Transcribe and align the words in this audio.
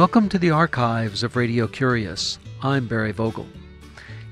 Welcome 0.00 0.30
to 0.30 0.38
the 0.38 0.50
archives 0.50 1.22
of 1.22 1.36
Radio 1.36 1.66
Curious. 1.66 2.38
I'm 2.62 2.86
Barry 2.86 3.12
Vogel. 3.12 3.46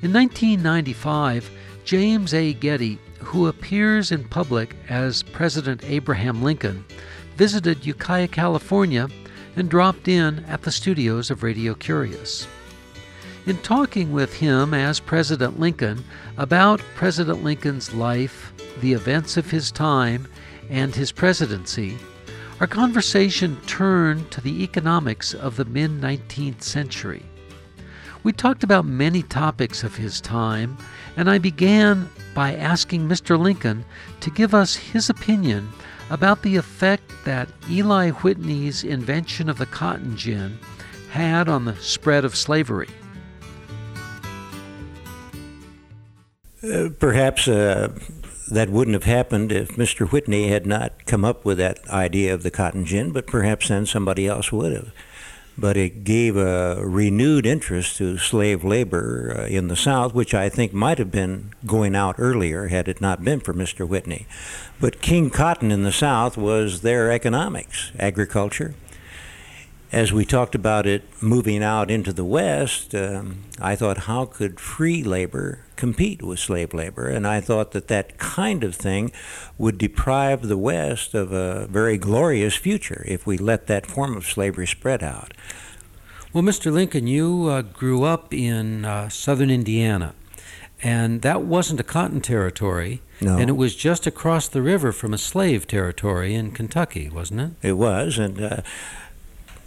In 0.00 0.14
1995, 0.14 1.50
James 1.84 2.32
A. 2.32 2.54
Getty, 2.54 2.98
who 3.18 3.48
appears 3.48 4.10
in 4.10 4.24
public 4.24 4.74
as 4.88 5.22
President 5.22 5.84
Abraham 5.84 6.42
Lincoln, 6.42 6.86
visited 7.36 7.84
Ukiah, 7.84 8.28
California, 8.28 9.10
and 9.56 9.68
dropped 9.68 10.08
in 10.08 10.42
at 10.46 10.62
the 10.62 10.72
studios 10.72 11.30
of 11.30 11.42
Radio 11.42 11.74
Curious. 11.74 12.48
In 13.44 13.58
talking 13.58 14.10
with 14.10 14.32
him 14.32 14.72
as 14.72 15.00
President 15.00 15.60
Lincoln 15.60 16.02
about 16.38 16.80
President 16.94 17.44
Lincoln's 17.44 17.92
life, 17.92 18.54
the 18.80 18.94
events 18.94 19.36
of 19.36 19.50
his 19.50 19.70
time, 19.70 20.28
and 20.70 20.94
his 20.94 21.12
presidency, 21.12 21.98
our 22.60 22.66
conversation 22.66 23.56
turned 23.66 24.30
to 24.32 24.40
the 24.40 24.64
economics 24.64 25.32
of 25.32 25.56
the 25.56 25.64
mid 25.64 25.92
19th 26.00 26.62
century. 26.62 27.22
We 28.24 28.32
talked 28.32 28.64
about 28.64 28.84
many 28.84 29.22
topics 29.22 29.84
of 29.84 29.94
his 29.94 30.20
time, 30.20 30.76
and 31.16 31.30
I 31.30 31.38
began 31.38 32.10
by 32.34 32.54
asking 32.54 33.08
Mr. 33.08 33.38
Lincoln 33.38 33.84
to 34.20 34.30
give 34.30 34.54
us 34.54 34.74
his 34.74 35.08
opinion 35.08 35.68
about 36.10 36.42
the 36.42 36.56
effect 36.56 37.12
that 37.24 37.48
Eli 37.70 38.10
Whitney's 38.10 38.82
invention 38.82 39.48
of 39.48 39.58
the 39.58 39.66
cotton 39.66 40.16
gin 40.16 40.58
had 41.10 41.48
on 41.48 41.64
the 41.64 41.76
spread 41.76 42.24
of 42.24 42.34
slavery. 42.34 42.88
Uh, 46.62 46.88
perhaps 46.98 47.46
uh, 47.46 47.96
that 48.50 48.70
wouldn't 48.70 48.94
have 48.94 49.04
happened 49.04 49.52
if 49.52 49.70
Mr. 49.70 50.10
Whitney 50.10 50.48
had 50.48 50.66
not 50.66 51.06
come 51.06 51.24
up 51.24 51.44
with 51.44 51.58
that 51.58 51.86
idea 51.88 52.32
of 52.34 52.42
the 52.42 52.50
cotton 52.50 52.84
gin, 52.84 53.12
but 53.12 53.26
perhaps 53.26 53.68
then 53.68 53.86
somebody 53.86 54.26
else 54.26 54.52
would 54.52 54.72
have. 54.72 54.92
But 55.56 55.76
it 55.76 56.04
gave 56.04 56.36
a 56.36 56.80
renewed 56.84 57.44
interest 57.44 57.96
to 57.96 58.16
slave 58.16 58.62
labor 58.62 59.34
uh, 59.36 59.46
in 59.46 59.66
the 59.68 59.74
South, 59.76 60.14
which 60.14 60.32
I 60.32 60.48
think 60.48 60.72
might 60.72 60.98
have 60.98 61.10
been 61.10 61.52
going 61.66 61.96
out 61.96 62.14
earlier 62.18 62.68
had 62.68 62.86
it 62.86 63.00
not 63.00 63.24
been 63.24 63.40
for 63.40 63.52
Mr. 63.52 63.86
Whitney. 63.86 64.26
But 64.80 65.02
King 65.02 65.30
Cotton 65.30 65.72
in 65.72 65.82
the 65.82 65.92
South 65.92 66.36
was 66.36 66.82
their 66.82 67.10
economics, 67.10 67.90
agriculture, 67.98 68.74
as 69.92 70.12
we 70.12 70.24
talked 70.24 70.54
about 70.54 70.86
it 70.86 71.02
moving 71.22 71.62
out 71.62 71.90
into 71.90 72.12
the 72.12 72.24
West, 72.24 72.94
um, 72.94 73.44
I 73.60 73.74
thought, 73.74 73.98
how 73.98 74.26
could 74.26 74.60
free 74.60 75.02
labor 75.02 75.64
compete 75.78 76.22
with 76.22 76.38
slave 76.38 76.74
labor? 76.74 77.08
And 77.08 77.26
I 77.26 77.40
thought 77.40 77.70
that 77.70 77.88
that 77.88 78.18
kind 78.18 78.62
of 78.62 78.74
thing 78.74 79.10
would 79.56 79.78
deprive 79.78 80.42
the 80.42 80.58
West 80.58 81.14
of 81.14 81.32
a 81.32 81.66
very 81.68 81.96
glorious 81.96 82.56
future 82.56 83.04
if 83.08 83.26
we 83.26 83.38
let 83.38 83.66
that 83.68 83.86
form 83.86 84.16
of 84.16 84.26
slavery 84.26 84.66
spread 84.66 85.02
out. 85.02 85.32
Well, 86.32 86.44
Mr. 86.44 86.70
Lincoln, 86.70 87.06
you 87.06 87.48
uh, 87.48 87.62
grew 87.62 88.04
up 88.04 88.34
in 88.34 88.84
uh, 88.84 89.08
southern 89.08 89.50
Indiana, 89.50 90.14
and 90.82 91.22
that 91.22 91.42
wasn't 91.42 91.80
a 91.80 91.84
cotton 91.84 92.20
territory. 92.20 93.00
No. 93.20 93.38
And 93.38 93.48
it 93.48 93.54
was 93.54 93.74
just 93.74 94.06
across 94.06 94.46
the 94.46 94.62
river 94.62 94.92
from 94.92 95.14
a 95.14 95.18
slave 95.18 95.66
territory 95.66 96.34
in 96.34 96.52
Kentucky, 96.52 97.08
wasn't 97.08 97.40
it? 97.40 97.68
It 97.68 97.72
was, 97.72 98.18
and 98.18 98.40
uh, 98.40 98.60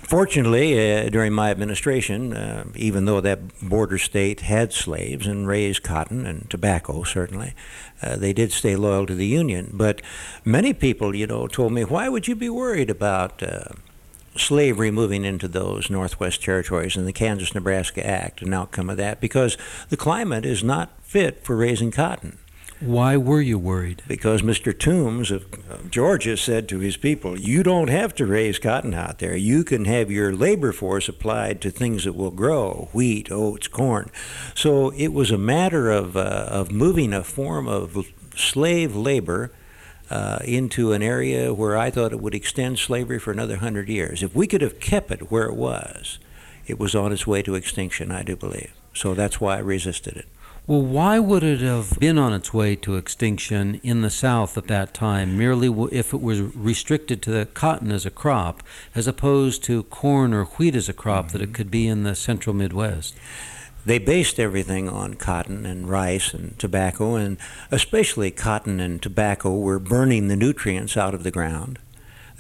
Fortunately, 0.04 0.74
uh, 0.78 1.10
during 1.10 1.32
my 1.32 1.52
administration, 1.52 2.34
uh, 2.34 2.66
even 2.76 3.06
though 3.06 3.22
that 3.22 3.40
border 3.62 3.98
state 3.98 4.42
had 4.42 4.74
slaves 4.74 5.26
and 5.26 5.48
raised 5.48 5.84
cotton 5.84 6.26
and 6.26 6.50
tobacco, 6.50 7.04
certainly, 7.04 7.54
uh, 8.02 8.18
they 8.18 8.34
did 8.34 8.52
stay 8.52 8.76
loyal 8.76 9.06
to 9.06 9.16
the 9.16 9.28
Union. 9.28 9.70
But 9.74 10.02
many 10.44 10.74
people, 10.74 11.16
you 11.16 11.28
know, 11.28 11.48
told 11.48 11.72
me, 11.72 11.86
why 11.86 12.10
would 12.10 12.28
you 12.28 12.36
be 12.36 12.50
worried 12.50 12.90
about 12.90 13.42
uh, 13.42 13.70
slavery 14.36 14.92
moving 14.92 15.24
into 15.24 15.48
those 15.48 15.90
Northwest 15.90 16.44
territories 16.44 16.98
and 16.98 17.08
the 17.08 17.14
Kansas 17.14 17.56
Nebraska 17.56 18.06
Act, 18.06 18.42
an 18.42 18.54
outcome 18.54 18.90
of 18.90 18.98
that? 18.98 19.22
Because 19.22 19.58
the 19.90 19.98
climate 19.98 20.46
is 20.46 20.64
not 20.64 20.92
fit 21.04 21.44
for 21.44 21.56
raising 21.56 21.92
cotton. 21.92 22.38
Why 22.82 23.16
were 23.16 23.42
you 23.42 23.60
worried? 23.60 24.02
Because 24.08 24.42
Mr. 24.42 24.78
Toombs 24.78 25.30
of 25.30 25.92
Georgia 25.92 26.36
said 26.36 26.68
to 26.70 26.80
his 26.80 26.98
people, 26.98 27.40
You 27.40 27.62
don't 27.62 27.90
have 27.90 28.16
to 28.16 28.26
raise 28.26 28.58
cotton 28.58 28.96
out 28.96 29.20
there. 29.20 29.36
You 29.36 29.64
can 29.64 29.86
have 29.86 30.10
your 30.10 30.34
labor 30.34 30.72
force 30.72 31.08
applied 31.08 31.62
to 31.62 31.70
things 31.70 32.06
that 32.06 32.14
will 32.14 32.32
grow 32.32 32.90
wheat, 32.92 33.32
oats, 33.32 33.68
corn. 33.68 34.10
So 34.56 34.90
it 34.94 35.10
was 35.10 35.30
a 35.30 35.38
matter 35.38 35.92
of, 35.92 36.18
uh, 36.18 36.48
of 36.50 36.72
moving 36.72 37.14
a 37.14 37.24
form 37.24 37.68
of 37.68 38.08
slave 38.36 38.96
labor. 38.96 39.52
Uh, 40.10 40.40
into 40.44 40.92
an 40.92 41.02
area 41.02 41.54
where 41.54 41.78
I 41.78 41.90
thought 41.90 42.12
it 42.12 42.20
would 42.20 42.36
extend 42.36 42.80
slavery 42.80 43.18
for 43.18 43.32
another 43.32 43.56
hundred 43.56 43.88
years. 43.88 44.22
If 44.22 44.36
we 44.36 44.46
could 44.46 44.60
have 44.60 44.82
kept 44.82 45.10
it 45.10 45.32
where 45.32 45.46
it 45.46 45.56
was, 45.56 46.20
it 46.68 46.78
was 46.78 46.94
on 46.94 47.14
its 47.14 47.26
way 47.26 47.42
to 47.44 47.56
extinction, 47.56 48.12
I 48.12 48.22
do 48.24 48.36
believe. 48.36 48.74
So 48.94 49.14
that's 49.14 49.40
why 49.40 49.56
I 49.56 49.60
resisted 49.60 50.18
it. 50.18 50.26
Well, 50.72 50.84
why 50.84 51.20
would 51.20 51.44
it 51.44 51.60
have 51.60 52.00
been 52.00 52.18
on 52.18 52.32
its 52.32 52.54
way 52.54 52.78
to 52.78 52.96
extinction 52.96 53.82
in 53.84 54.04
the 54.04 54.10
South 54.10 54.58
at 54.58 54.68
that 54.68 54.94
time, 54.94 55.38
merely 55.38 55.68
if 55.92 56.14
it 56.14 56.22
was 56.22 56.40
restricted 56.40 57.22
to 57.24 57.32
the 57.32 57.46
cotton 57.46 57.92
as 57.92 58.06
a 58.06 58.10
crop, 58.10 58.64
as 58.96 59.06
opposed 59.06 59.66
to 59.66 59.84
corn 59.84 60.34
or 60.34 60.46
wheat 60.46 60.74
as 60.74 60.88
a 60.88 60.94
crop 60.94 61.32
that 61.32 61.42
it 61.42 61.54
could 61.54 61.72
be 61.72 61.88
in 61.88 62.04
the 62.04 62.16
central 62.16 62.56
Midwest? 62.56 63.16
They 63.86 64.00
based 64.00 64.40
everything 64.40 64.88
on 64.88 65.16
cotton 65.16 65.66
and 65.66 65.90
rice 65.90 66.34
and 66.34 66.58
tobacco, 66.58 67.16
and 67.16 67.38
especially 67.70 68.32
cotton 68.32 68.80
and 68.80 69.02
tobacco 69.02 69.54
were 69.54 69.78
burning 69.78 70.30
the 70.30 70.38
nutrients 70.38 70.96
out 70.96 71.14
of 71.14 71.24
the 71.24 71.32
ground 71.32 71.80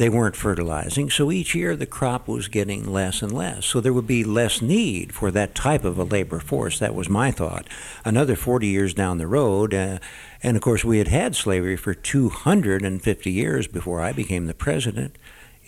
they 0.01 0.09
weren't 0.09 0.35
fertilizing. 0.35 1.11
So 1.11 1.31
each 1.31 1.53
year 1.53 1.75
the 1.75 1.85
crop 1.85 2.27
was 2.27 2.47
getting 2.47 2.91
less 2.91 3.21
and 3.21 3.31
less. 3.31 3.67
So 3.67 3.79
there 3.79 3.93
would 3.93 4.07
be 4.07 4.23
less 4.23 4.59
need 4.59 5.13
for 5.13 5.29
that 5.29 5.53
type 5.53 5.85
of 5.85 5.99
a 5.99 6.03
labor 6.03 6.39
force. 6.39 6.79
That 6.79 6.95
was 6.95 7.07
my 7.07 7.29
thought. 7.29 7.67
Another 8.03 8.35
40 8.35 8.65
years 8.65 8.95
down 8.95 9.19
the 9.19 9.27
road, 9.27 9.75
uh, 9.75 9.99
and 10.41 10.57
of 10.57 10.63
course 10.63 10.83
we 10.83 10.97
had 10.97 11.09
had 11.09 11.35
slavery 11.35 11.77
for 11.77 11.93
250 11.93 13.31
years 13.31 13.67
before 13.67 14.01
I 14.01 14.11
became 14.11 14.47
the 14.47 14.55
president. 14.55 15.19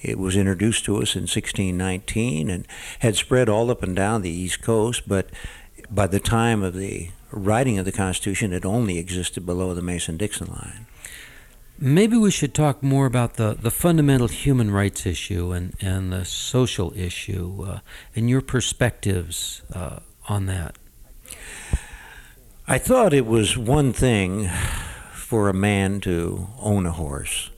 It 0.01 0.17
was 0.17 0.35
introduced 0.35 0.83
to 0.85 0.95
us 0.95 1.15
in 1.15 1.27
1619 1.27 2.49
and 2.49 2.67
had 3.01 3.15
spread 3.15 3.49
all 3.49 3.69
up 3.69 3.83
and 3.83 3.95
down 3.95 4.23
the 4.23 4.31
East 4.31 4.63
Coast, 4.63 5.03
but 5.07 5.29
by 5.91 6.07
the 6.07 6.19
time 6.19 6.63
of 6.63 6.73
the 6.73 7.11
writing 7.29 7.77
of 7.77 7.85
the 7.85 7.91
Constitution, 7.91 8.51
it 8.51 8.65
only 8.65 8.97
existed 8.97 9.45
below 9.45 9.75
the 9.75 9.83
Mason 9.83 10.17
Dixon 10.17 10.47
line. 10.47 10.87
Maybe 11.79 12.15
we 12.15 12.31
should 12.31 12.53
talk 12.53 12.83
more 12.83 13.05
about 13.05 13.33
the, 13.33 13.57
the 13.59 13.71
fundamental 13.71 14.27
human 14.27 14.71
rights 14.71 15.05
issue 15.05 15.51
and, 15.51 15.73
and 15.81 16.13
the 16.13 16.23
social 16.23 16.93
issue 16.95 17.65
uh, 17.67 17.79
and 18.15 18.29
your 18.29 18.41
perspectives 18.41 19.63
uh, 19.73 19.99
on 20.29 20.45
that. 20.45 20.75
I 22.67 22.77
thought 22.77 23.13
it 23.13 23.25
was 23.25 23.57
one 23.57 23.91
thing 23.91 24.49
for 25.13 25.49
a 25.49 25.53
man 25.53 25.99
to 26.01 26.47
own 26.59 26.85
a 26.85 26.91
horse, 26.91 27.49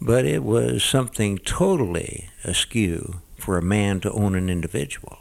but 0.00 0.24
it 0.24 0.44
was 0.44 0.84
something 0.84 1.38
totally 1.38 2.30
askew 2.44 3.20
for 3.36 3.58
a 3.58 3.62
man 3.62 4.00
to 4.00 4.12
own 4.12 4.34
an 4.36 4.48
individual. 4.48 5.18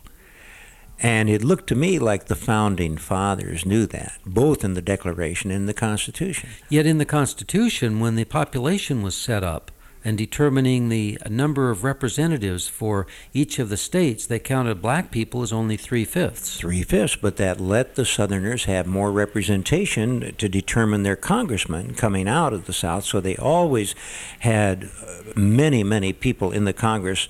And 1.01 1.29
it 1.29 1.43
looked 1.43 1.67
to 1.67 1.75
me 1.75 1.97
like 1.97 2.25
the 2.25 2.35
founding 2.35 2.97
fathers 2.97 3.65
knew 3.65 3.85
that, 3.87 4.17
both 4.25 4.63
in 4.63 4.73
the 4.73 4.81
Declaration 4.81 5.49
and 5.49 5.67
the 5.67 5.73
Constitution. 5.73 6.49
Yet 6.67 6.85
in 6.85 6.97
the 6.97 7.05
Constitution, 7.05 7.99
when 7.99 8.15
the 8.15 8.25
population 8.25 9.01
was 9.01 9.15
set 9.15 9.43
up 9.43 9.71
and 10.03 10.17
determining 10.17 10.89
the 10.89 11.17
number 11.29 11.69
of 11.69 11.83
representatives 11.83 12.67
for 12.67 13.05
each 13.33 13.59
of 13.59 13.69
the 13.69 13.77
states, 13.77 14.25
they 14.25 14.39
counted 14.39 14.81
black 14.81 15.11
people 15.11 15.41
as 15.41 15.51
only 15.53 15.77
three 15.77 16.05
fifths. 16.05 16.57
Three 16.57 16.83
fifths, 16.83 17.15
but 17.15 17.37
that 17.37 17.59
let 17.59 17.95
the 17.95 18.05
Southerners 18.05 18.65
have 18.65 18.85
more 18.85 19.11
representation 19.11 20.33
to 20.37 20.49
determine 20.49 21.03
their 21.03 21.17
congressmen 21.17 21.93
coming 21.95 22.27
out 22.27 22.53
of 22.53 22.65
the 22.65 22.73
South. 22.73 23.05
So 23.05 23.19
they 23.19 23.35
always 23.37 23.93
had 24.39 24.85
uh, 24.85 25.33
many, 25.35 25.83
many 25.83 26.13
people 26.13 26.51
in 26.51 26.65
the 26.65 26.73
Congress 26.73 27.27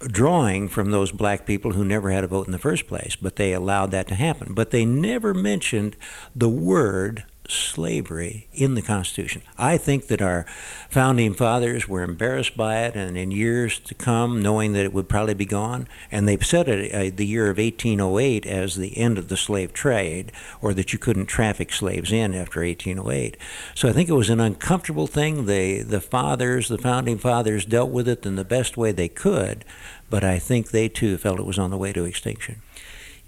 drawing 0.00 0.68
from 0.68 0.90
those 0.90 1.12
black 1.12 1.46
people 1.46 1.72
who 1.72 1.84
never 1.84 2.10
had 2.10 2.24
a 2.24 2.28
vote 2.28 2.46
in 2.46 2.52
the 2.52 2.58
first 2.58 2.86
place, 2.86 3.16
but 3.16 3.36
they 3.36 3.52
allowed 3.52 3.90
that 3.90 4.08
to 4.08 4.14
happen. 4.14 4.54
But 4.54 4.70
they 4.70 4.84
never 4.84 5.34
mentioned 5.34 5.96
the 6.34 6.48
word 6.48 7.24
slavery 7.52 8.48
in 8.52 8.74
the 8.74 8.82
Constitution. 8.82 9.42
I 9.58 9.76
think 9.76 10.06
that 10.08 10.22
our 10.22 10.46
founding 10.88 11.34
fathers 11.34 11.88
were 11.88 12.02
embarrassed 12.02 12.56
by 12.56 12.84
it, 12.84 12.94
and 12.96 13.16
in 13.16 13.30
years 13.30 13.78
to 13.80 13.94
come, 13.94 14.40
knowing 14.40 14.72
that 14.72 14.84
it 14.84 14.92
would 14.92 15.08
probably 15.08 15.34
be 15.34 15.46
gone, 15.46 15.88
and 16.10 16.26
they've 16.26 16.44
set 16.44 16.68
it 16.68 16.92
uh, 16.92 17.14
the 17.14 17.26
year 17.26 17.50
of 17.50 17.58
1808 17.58 18.46
as 18.46 18.76
the 18.76 18.96
end 18.98 19.18
of 19.18 19.28
the 19.28 19.36
slave 19.36 19.72
trade, 19.72 20.32
or 20.60 20.74
that 20.74 20.92
you 20.92 20.98
couldn't 20.98 21.26
traffic 21.26 21.72
slaves 21.72 22.12
in 22.12 22.34
after 22.34 22.60
1808. 22.60 23.36
So 23.74 23.88
I 23.88 23.92
think 23.92 24.08
it 24.08 24.14
was 24.14 24.30
an 24.30 24.40
uncomfortable 24.40 25.06
thing. 25.06 25.46
They, 25.46 25.82
the 25.82 26.00
fathers, 26.00 26.68
the 26.68 26.78
founding 26.78 27.18
fathers, 27.18 27.64
dealt 27.64 27.90
with 27.90 28.08
it 28.08 28.26
in 28.26 28.36
the 28.36 28.44
best 28.44 28.76
way 28.76 28.92
they 28.92 29.08
could, 29.08 29.64
but 30.08 30.24
I 30.24 30.38
think 30.38 30.70
they 30.70 30.88
too 30.88 31.16
felt 31.18 31.38
it 31.38 31.46
was 31.46 31.58
on 31.58 31.70
the 31.70 31.78
way 31.78 31.92
to 31.92 32.04
extinction. 32.04 32.62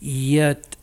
Yet, 0.00 0.76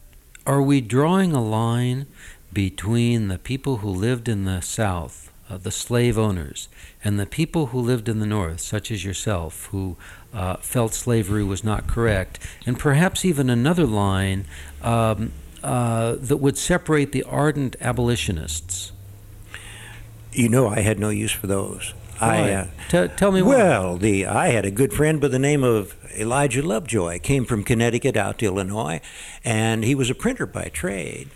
are 0.45 0.61
we 0.61 0.81
drawing 0.81 1.33
a 1.33 1.43
line 1.43 2.07
between 2.51 3.27
the 3.27 3.37
people 3.37 3.77
who 3.77 3.89
lived 3.89 4.27
in 4.27 4.45
the 4.45 4.61
South 4.61 5.29
uh, 5.49 5.57
the 5.57 5.71
slave 5.71 6.17
owners, 6.17 6.69
and 7.03 7.19
the 7.19 7.25
people 7.25 7.67
who 7.67 7.79
lived 7.79 8.07
in 8.07 8.19
the 8.19 8.25
North, 8.25 8.59
such 8.59 8.91
as 8.91 9.03
yourself, 9.03 9.65
who 9.71 9.97
uh, 10.33 10.57
felt 10.57 10.93
slavery 10.93 11.43
was 11.43 11.63
not 11.63 11.87
correct, 11.87 12.39
and 12.65 12.77
perhaps 12.77 13.25
even 13.25 13.49
another 13.49 13.85
line 13.85 14.45
um, 14.83 15.31
uh, 15.63 16.15
that 16.19 16.37
would 16.37 16.57
separate 16.57 17.11
the 17.11 17.23
ardent 17.23 17.75
abolitionists? 17.81 18.91
You 20.31 20.49
know, 20.49 20.67
I 20.67 20.81
had 20.81 20.99
no 20.99 21.09
use 21.09 21.31
for 21.31 21.47
those. 21.47 21.93
Why? 22.19 22.51
I, 22.51 22.53
uh, 22.53 22.67
T- 22.89 23.07
tell 23.15 23.31
me 23.31 23.41
why. 23.41 23.55
well, 23.55 23.97
the 23.97 24.27
I 24.27 24.49
had 24.49 24.65
a 24.65 24.71
good 24.71 24.93
friend 24.93 25.19
by 25.19 25.29
the 25.29 25.39
name 25.39 25.63
of 25.63 25.95
Elijah 26.15 26.61
Lovejoy. 26.61 27.19
Came 27.19 27.45
from 27.45 27.63
Connecticut 27.63 28.15
out 28.15 28.37
to 28.39 28.45
Illinois, 28.45 29.01
and 29.43 29.83
he 29.83 29.95
was 29.95 30.09
a 30.09 30.15
printer 30.15 30.45
by 30.45 30.65
trade. 30.65 31.29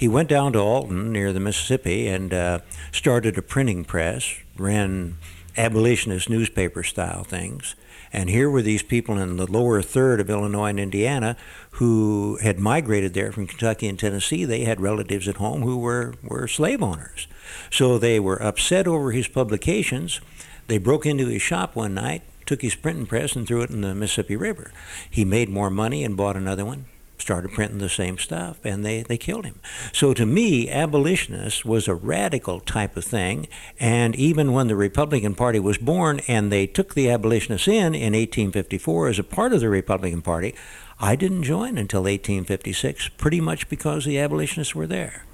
He 0.00 0.08
went 0.08 0.30
down 0.30 0.54
to 0.54 0.58
Alton 0.58 1.12
near 1.12 1.30
the 1.30 1.40
Mississippi 1.40 2.08
and 2.08 2.32
uh, 2.32 2.60
started 2.90 3.36
a 3.36 3.42
printing 3.42 3.84
press. 3.84 4.34
Ran 4.56 5.18
abolitionist 5.58 6.30
newspaper 6.30 6.82
style 6.82 7.22
things. 7.22 7.74
And 8.10 8.30
here 8.30 8.48
were 8.48 8.62
these 8.62 8.82
people 8.82 9.18
in 9.18 9.36
the 9.36 9.44
lower 9.44 9.82
third 9.82 10.18
of 10.18 10.30
Illinois 10.30 10.70
and 10.70 10.80
Indiana 10.80 11.36
who 11.72 12.38
had 12.40 12.58
migrated 12.58 13.12
there 13.12 13.30
from 13.30 13.46
Kentucky 13.46 13.88
and 13.88 13.98
Tennessee. 13.98 14.46
They 14.46 14.64
had 14.64 14.80
relatives 14.80 15.28
at 15.28 15.36
home 15.36 15.60
who 15.60 15.76
were, 15.76 16.14
were 16.22 16.48
slave 16.48 16.82
owners. 16.82 17.26
So 17.70 17.98
they 17.98 18.18
were 18.18 18.42
upset 18.42 18.86
over 18.86 19.12
his 19.12 19.28
publications. 19.28 20.22
They 20.66 20.78
broke 20.78 21.04
into 21.04 21.26
his 21.26 21.42
shop 21.42 21.76
one 21.76 21.92
night, 21.92 22.22
took 22.46 22.62
his 22.62 22.74
printing 22.74 23.04
press, 23.04 23.36
and 23.36 23.46
threw 23.46 23.60
it 23.60 23.68
in 23.68 23.82
the 23.82 23.94
Mississippi 23.94 24.36
River. 24.36 24.72
He 25.10 25.26
made 25.26 25.50
more 25.50 25.68
money 25.68 26.04
and 26.04 26.16
bought 26.16 26.38
another 26.38 26.64
one 26.64 26.86
started 27.20 27.52
printing 27.52 27.78
the 27.78 27.88
same 27.88 28.18
stuff, 28.18 28.58
and 28.64 28.84
they, 28.84 29.02
they 29.02 29.16
killed 29.16 29.44
him. 29.44 29.60
So 29.92 30.14
to 30.14 30.26
me, 30.26 30.68
abolitionist 30.70 31.64
was 31.64 31.86
a 31.86 31.94
radical 31.94 32.60
type 32.60 32.96
of 32.96 33.04
thing, 33.04 33.48
and 33.78 34.16
even 34.16 34.52
when 34.52 34.68
the 34.68 34.76
Republican 34.76 35.34
Party 35.34 35.60
was 35.60 35.78
born 35.78 36.20
and 36.26 36.50
they 36.50 36.66
took 36.66 36.94
the 36.94 37.10
abolitionists 37.10 37.68
in 37.68 37.94
in 37.94 38.14
1854 38.14 39.08
as 39.08 39.18
a 39.18 39.24
part 39.24 39.52
of 39.52 39.60
the 39.60 39.68
Republican 39.68 40.22
Party, 40.22 40.54
I 40.98 41.16
didn't 41.16 41.44
join 41.44 41.78
until 41.78 42.02
1856, 42.02 43.08
pretty 43.10 43.40
much 43.40 43.68
because 43.68 44.04
the 44.04 44.18
abolitionists 44.18 44.74
were 44.74 44.86
there. 44.86 45.24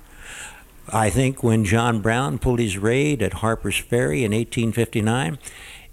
I 0.92 1.10
think 1.10 1.42
when 1.42 1.64
John 1.64 2.00
Brown 2.00 2.38
pulled 2.38 2.60
his 2.60 2.78
raid 2.78 3.20
at 3.20 3.34
Harper's 3.34 3.78
Ferry 3.78 4.22
in 4.22 4.30
1859, 4.30 5.38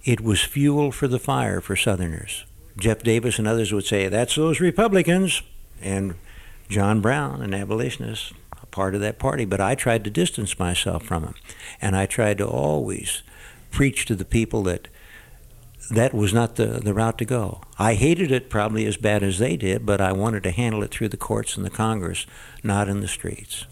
it 0.04 0.22
was 0.22 0.42
fuel 0.42 0.92
for 0.92 1.08
the 1.08 1.18
fire 1.18 1.60
for 1.62 1.76
Southerners. 1.76 2.46
Jeff 2.78 3.02
Davis 3.02 3.40
and 3.40 3.48
others 3.48 3.72
would 3.74 3.86
say, 3.86 4.08
That's 4.08 4.36
those 4.36 4.60
Republicans 4.60 5.42
and 5.82 6.16
John 6.70 7.02
Brown, 7.02 7.42
an 7.42 7.54
abolitionist, 7.54 8.34
a 8.62 8.66
part 8.68 8.96
of 8.96 9.02
that 9.02 9.20
party. 9.20 9.46
But 9.46 9.62
I 9.62 9.76
tried 9.76 10.04
to 10.04 10.10
distance 10.10 10.58
myself 10.58 11.04
from 11.04 11.24
him, 11.24 11.36
and 11.82 11.96
I 11.96 12.06
tried 12.06 12.38
to 12.40 12.48
always 12.48 13.22
preach 13.72 14.06
to 14.06 14.16
the 14.16 14.26
people 14.26 14.64
that 14.64 14.88
that 15.92 16.14
was 16.14 16.34
not 16.34 16.56
the, 16.56 16.66
the 16.66 16.94
route 16.94 17.18
to 17.18 17.26
go. 17.26 17.62
I 17.78 17.96
hated 17.96 18.32
it 18.32 18.50
probably 18.50 18.86
as 18.86 18.98
bad 18.98 19.22
as 19.22 19.40
they 19.40 19.58
did, 19.58 19.86
but 19.86 20.00
I 20.00 20.14
wanted 20.14 20.44
to 20.44 20.52
handle 20.52 20.82
it 20.84 20.92
through 20.92 21.10
the 21.10 21.18
courts 21.18 21.58
and 21.58 21.66
the 21.66 21.70
Congress, 21.70 22.26
not 22.64 22.88
in 22.88 23.02
the 23.02 23.08
streets. 23.08 23.66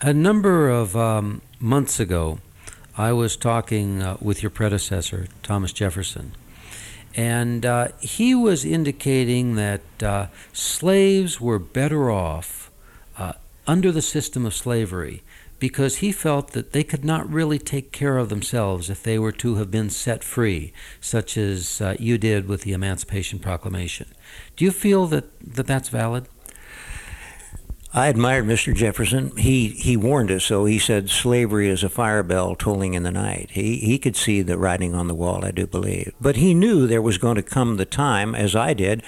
A 0.00 0.12
number 0.12 0.68
of 0.68 0.96
um, 0.96 1.42
months 1.58 1.98
ago, 1.98 2.38
I 2.96 3.12
was 3.12 3.36
talking 3.36 4.02
uh, 4.02 4.16
with 4.20 4.42
your 4.42 4.50
predecessor, 4.50 5.26
Thomas 5.42 5.72
Jefferson, 5.72 6.32
and 7.14 7.66
uh, 7.66 7.88
he 8.00 8.34
was 8.34 8.64
indicating 8.64 9.56
that 9.56 10.02
uh, 10.02 10.26
slaves 10.52 11.40
were 11.40 11.58
better 11.58 12.10
off 12.10 12.70
uh, 13.18 13.34
under 13.66 13.92
the 13.92 14.02
system 14.02 14.46
of 14.46 14.54
slavery 14.54 15.22
because 15.58 15.98
he 15.98 16.10
felt 16.10 16.48
that 16.52 16.72
they 16.72 16.82
could 16.82 17.04
not 17.04 17.30
really 17.30 17.58
take 17.58 17.92
care 17.92 18.18
of 18.18 18.28
themselves 18.28 18.90
if 18.90 19.02
they 19.02 19.16
were 19.16 19.30
to 19.30 19.54
have 19.54 19.70
been 19.70 19.88
set 19.88 20.24
free, 20.24 20.72
such 21.00 21.36
as 21.36 21.80
uh, 21.80 21.94
you 22.00 22.18
did 22.18 22.48
with 22.48 22.62
the 22.62 22.72
Emancipation 22.72 23.38
Proclamation. 23.38 24.08
Do 24.56 24.64
you 24.64 24.72
feel 24.72 25.06
that, 25.06 25.26
that 25.40 25.68
that's 25.68 25.88
valid? 25.88 26.26
I 27.94 28.06
admired 28.06 28.46
Mr. 28.46 28.74
Jefferson. 28.74 29.36
He 29.36 29.68
he 29.68 29.98
warned 29.98 30.30
us, 30.30 30.44
so 30.44 30.64
he 30.64 30.78
said 30.78 31.10
slavery 31.10 31.68
is 31.68 31.84
a 31.84 31.90
fire 31.90 32.22
bell 32.22 32.54
tolling 32.54 32.94
in 32.94 33.02
the 33.02 33.10
night. 33.10 33.50
He 33.52 33.76
he 33.76 33.98
could 33.98 34.16
see 34.16 34.40
the 34.40 34.56
writing 34.56 34.94
on 34.94 35.08
the 35.08 35.14
wall, 35.14 35.44
I 35.44 35.50
do 35.50 35.66
believe. 35.66 36.14
But 36.18 36.36
he 36.36 36.54
knew 36.54 36.86
there 36.86 37.02
was 37.02 37.18
going 37.18 37.36
to 37.36 37.42
come 37.42 37.76
the 37.76 37.84
time, 37.84 38.34
as 38.34 38.56
I 38.56 38.72
did, 38.72 39.02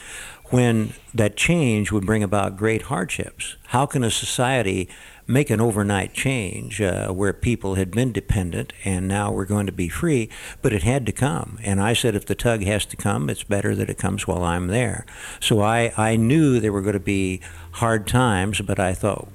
when 0.51 0.93
that 1.15 1.35
change 1.35 1.93
would 1.93 2.05
bring 2.05 2.23
about 2.23 2.59
great 2.59 2.83
hardships. 2.83 3.57
How 3.69 3.87
can 3.87 4.05
a 4.05 4.11
society 4.11 4.91
make 5.27 5.51
an 5.51 5.61
overnight 5.61 6.13
change 6.13 6.81
uh, 6.81 7.09
where 7.09 7.33
people 7.33 7.75
had 7.75 7.91
been 7.91 8.13
dependent 8.13 8.73
and 8.85 9.09
now 9.09 9.33
we're 9.33 9.45
going 9.45 9.67
to 9.67 9.73
be 9.73 9.89
free? 9.89 10.29
But 10.63 10.73
it 10.73 10.83
had 10.83 11.07
to 11.07 11.13
come. 11.13 11.59
And 11.63 11.81
I 11.81 11.93
said, 11.93 12.15
if 12.15 12.27
the 12.27 12.35
tug 12.35 12.63
has 12.63 12.85
to 12.87 12.97
come, 12.97 13.31
it's 13.31 13.45
better 13.45 13.75
that 13.75 13.91
it 13.91 13.99
comes 13.99 14.27
while 14.27 14.43
I'm 14.43 14.69
there. 14.69 15.07
So 15.41 15.61
I, 15.61 15.93
I 15.97 16.17
knew 16.17 16.61
there 16.61 16.73
were 16.73 16.83
going 16.83 16.95
to 16.95 17.01
be 17.01 17.41
hard 17.73 18.07
times, 18.07 18.61
but 18.61 18.79
I 18.79 18.93
thought 18.95 19.29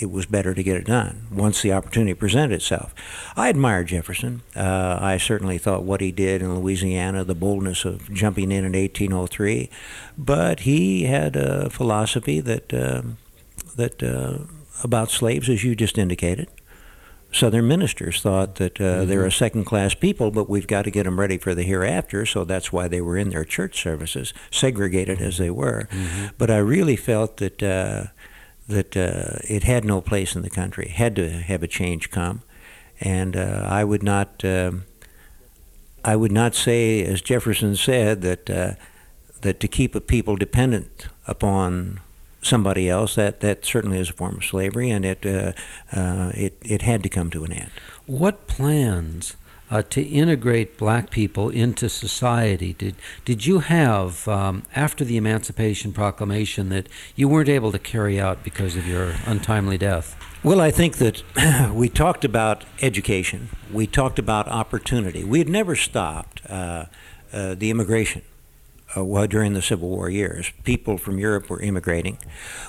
it 0.00 0.10
was 0.10 0.26
better 0.26 0.54
to 0.54 0.62
get 0.62 0.76
it 0.76 0.86
done 0.86 1.26
once 1.30 1.62
the 1.62 1.72
opportunity 1.72 2.14
presented 2.14 2.54
itself. 2.54 2.94
I 3.36 3.48
admire 3.48 3.84
Jefferson. 3.84 4.42
Uh, 4.54 4.98
I 5.00 5.18
certainly 5.18 5.58
thought 5.58 5.84
what 5.84 6.00
he 6.00 6.12
did 6.12 6.42
in 6.42 6.58
Louisiana, 6.58 7.24
the 7.24 7.34
boldness 7.34 7.84
of 7.84 8.12
jumping 8.12 8.50
in 8.50 8.64
in 8.64 8.72
1803, 8.72 9.70
but 10.16 10.60
he 10.60 11.04
had 11.04 11.36
a 11.36 11.70
philosophy 11.70 12.40
that 12.40 12.72
uh, 12.72 13.02
that 13.76 14.02
uh, 14.02 14.44
about 14.82 15.10
slaves, 15.10 15.48
as 15.48 15.64
you 15.64 15.74
just 15.74 15.98
indicated. 15.98 16.48
Southern 17.32 17.66
ministers 17.66 18.20
thought 18.20 18.56
that 18.56 18.80
uh, 18.80 18.84
mm-hmm. 18.84 19.08
they're 19.08 19.26
a 19.26 19.32
second 19.32 19.64
class 19.64 19.92
people, 19.94 20.30
but 20.30 20.48
we've 20.48 20.68
got 20.68 20.82
to 20.82 20.90
get 20.90 21.02
them 21.02 21.18
ready 21.18 21.36
for 21.36 21.52
the 21.52 21.64
hereafter, 21.64 22.24
so 22.24 22.44
that's 22.44 22.72
why 22.72 22.86
they 22.86 23.00
were 23.00 23.16
in 23.16 23.30
their 23.30 23.44
church 23.44 23.82
services, 23.82 24.32
segregated 24.52 25.20
as 25.20 25.38
they 25.38 25.50
were. 25.50 25.88
Mm-hmm. 25.90 26.26
But 26.38 26.50
I 26.50 26.58
really 26.58 26.94
felt 26.94 27.38
that, 27.38 27.60
uh, 27.60 28.04
that 28.68 28.96
uh, 28.96 29.40
it 29.48 29.64
had 29.64 29.84
no 29.84 30.00
place 30.00 30.36
in 30.36 30.42
the 30.42 30.50
country, 30.50 30.88
had 30.88 31.16
to 31.16 31.28
have 31.28 31.64
a 31.64 31.68
change 31.68 32.10
come. 32.10 32.42
And 33.00 33.36
uh, 33.36 33.66
I 33.68 33.82
would 33.82 34.02
not. 34.02 34.44
Um, 34.44 34.84
I 36.04 36.16
would 36.16 36.32
not 36.32 36.54
say, 36.54 37.02
as 37.02 37.22
Jefferson 37.22 37.76
said, 37.76 38.20
that 38.20 38.50
uh, 38.50 38.74
that 39.40 39.58
to 39.60 39.68
keep 39.68 39.94
a 39.94 40.00
people 40.00 40.36
dependent 40.36 41.08
upon 41.26 42.00
somebody 42.44 42.88
else, 42.88 43.14
that, 43.14 43.40
that 43.40 43.64
certainly 43.64 43.98
is 43.98 44.10
a 44.10 44.12
form 44.12 44.36
of 44.36 44.44
slavery, 44.44 44.90
and 44.90 45.04
it, 45.04 45.24
uh, 45.24 45.52
uh, 45.92 46.32
it, 46.34 46.58
it 46.62 46.82
had 46.82 47.02
to 47.02 47.08
come 47.08 47.30
to 47.30 47.44
an 47.44 47.52
end. 47.52 47.70
What 48.06 48.46
plans 48.46 49.36
uh, 49.70 49.82
to 49.82 50.02
integrate 50.02 50.76
black 50.76 51.10
people 51.10 51.48
into 51.48 51.88
society 51.88 52.74
did, 52.74 52.94
did 53.24 53.46
you 53.46 53.60
have 53.60 54.28
um, 54.28 54.62
after 54.74 55.04
the 55.04 55.16
Emancipation 55.16 55.92
Proclamation 55.92 56.68
that 56.68 56.88
you 57.16 57.28
weren't 57.28 57.48
able 57.48 57.72
to 57.72 57.78
carry 57.78 58.20
out 58.20 58.44
because 58.44 58.76
of 58.76 58.86
your 58.86 59.14
untimely 59.26 59.78
death? 59.78 60.16
Well, 60.42 60.60
I 60.60 60.70
think 60.70 60.98
that 60.98 61.22
we 61.72 61.88
talked 61.88 62.24
about 62.24 62.64
education, 62.82 63.48
we 63.72 63.86
talked 63.86 64.18
about 64.18 64.46
opportunity. 64.48 65.24
We 65.24 65.38
had 65.38 65.48
never 65.48 65.74
stopped 65.74 66.42
uh, 66.48 66.86
uh, 67.32 67.54
the 67.54 67.70
immigration 67.70 68.22
uh, 68.96 69.04
well, 69.04 69.26
during 69.26 69.54
the 69.54 69.62
Civil 69.62 69.88
War 69.88 70.08
years. 70.08 70.52
People 70.64 70.98
from 70.98 71.18
Europe 71.18 71.48
were 71.48 71.60
immigrating. 71.60 72.18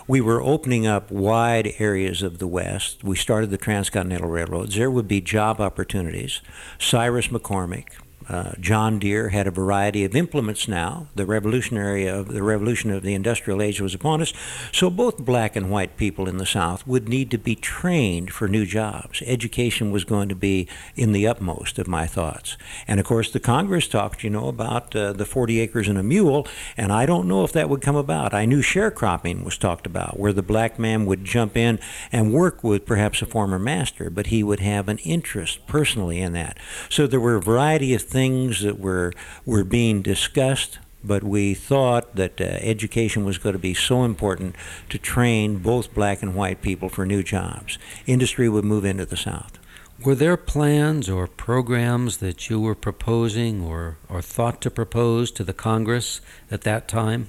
We 0.07 0.21
were 0.21 0.41
opening 0.41 0.87
up 0.87 1.11
wide 1.11 1.73
areas 1.79 2.21
of 2.21 2.39
the 2.39 2.47
West. 2.47 3.03
We 3.03 3.15
started 3.15 3.49
the 3.49 3.57
transcontinental 3.57 4.29
railroads. 4.29 4.75
There 4.75 4.91
would 4.91 5.07
be 5.07 5.21
job 5.21 5.61
opportunities. 5.61 6.41
Cyrus 6.79 7.27
McCormick, 7.27 7.87
uh, 8.27 8.53
John 8.59 8.99
Deere 8.99 9.29
had 9.29 9.47
a 9.47 9.51
variety 9.51 10.03
of 10.03 10.15
implements 10.15 10.67
now. 10.67 11.07
The 11.15 11.25
revolutionary 11.25 12.07
of 12.07 12.29
the 12.29 12.43
revolution 12.43 12.91
of 12.91 13.03
the 13.03 13.13
industrial 13.13 13.61
age 13.61 13.79
was 13.79 13.93
upon 13.93 14.21
us. 14.21 14.33
So 14.71 14.89
both 14.89 15.17
black 15.17 15.55
and 15.55 15.69
white 15.69 15.97
people 15.97 16.27
in 16.27 16.37
the 16.37 16.45
South 16.45 16.85
would 16.87 17.07
need 17.07 17.29
to 17.31 17.37
be 17.37 17.55
trained 17.55 18.33
for 18.33 18.47
new 18.47 18.65
jobs. 18.65 19.21
Education 19.25 19.91
was 19.91 20.03
going 20.03 20.29
to 20.29 20.35
be 20.35 20.67
in 20.95 21.11
the 21.11 21.27
upmost 21.27 21.77
of 21.77 21.87
my 21.87 22.07
thoughts. 22.07 22.57
And 22.87 22.99
of 22.99 23.05
course, 23.05 23.31
the 23.31 23.39
Congress 23.39 23.87
talked, 23.87 24.23
you 24.23 24.29
know, 24.29 24.47
about 24.47 24.95
uh, 24.95 25.13
the 25.13 25.25
40 25.25 25.59
acres 25.59 25.87
and 25.87 25.97
a 25.97 26.03
mule, 26.03 26.47
and 26.77 26.91
I 26.91 27.05
don't 27.05 27.27
know 27.27 27.43
if 27.43 27.51
that 27.53 27.69
would 27.69 27.81
come 27.81 27.95
about. 27.95 28.33
I 28.33 28.45
knew 28.45 28.61
sharecropping 28.61 29.43
was 29.43 29.57
talked 29.57 29.85
about, 29.85 30.19
where 30.19 30.33
the 30.33 30.41
black 30.41 30.79
man 30.79 31.05
would 31.05 31.23
jump 31.23 31.55
in 31.55 31.79
and 32.11 32.33
work 32.33 32.63
with 32.63 32.85
perhaps 32.85 33.21
a 33.21 33.25
former 33.25 33.59
master, 33.59 34.09
but 34.09 34.27
he 34.27 34.43
would 34.43 34.59
have 34.59 34.89
an 34.89 34.97
interest 34.99 35.65
personally 35.67 36.19
in 36.19 36.33
that. 36.33 36.57
So 36.89 37.07
there 37.07 37.19
were 37.19 37.35
a 37.35 37.41
variety 37.41 37.93
of 37.93 38.01
things 38.15 38.61
that 38.61 38.79
were 38.79 39.11
were 39.45 39.65
being 39.65 40.01
discussed, 40.01 40.79
but 41.03 41.21
we 41.21 41.53
thought 41.53 42.15
that 42.15 42.39
uh, 42.39 42.45
education 42.73 43.25
was 43.25 43.37
going 43.37 43.51
to 43.51 43.59
be 43.59 43.73
so 43.73 44.05
important 44.05 44.55
to 44.87 44.97
train 44.97 45.57
both 45.57 45.93
black 45.93 46.23
and 46.23 46.33
white 46.33 46.61
people 46.61 46.87
for 46.87 47.05
new 47.05 47.21
jobs. 47.21 47.77
Industry 48.07 48.47
would 48.47 48.63
move 48.63 48.85
into 48.85 49.05
the 49.05 49.17
South. 49.17 49.59
Were 50.05 50.15
there 50.15 50.37
plans 50.37 51.09
or 51.09 51.27
programs 51.27 52.17
that 52.17 52.49
you 52.49 52.61
were 52.61 52.75
proposing 52.75 53.61
or, 53.61 53.97
or 54.07 54.21
thought 54.21 54.61
to 54.61 54.71
propose 54.71 55.29
to 55.31 55.43
the 55.43 55.53
Congress 55.53 56.21
at 56.49 56.61
that 56.61 56.87
time? 56.87 57.27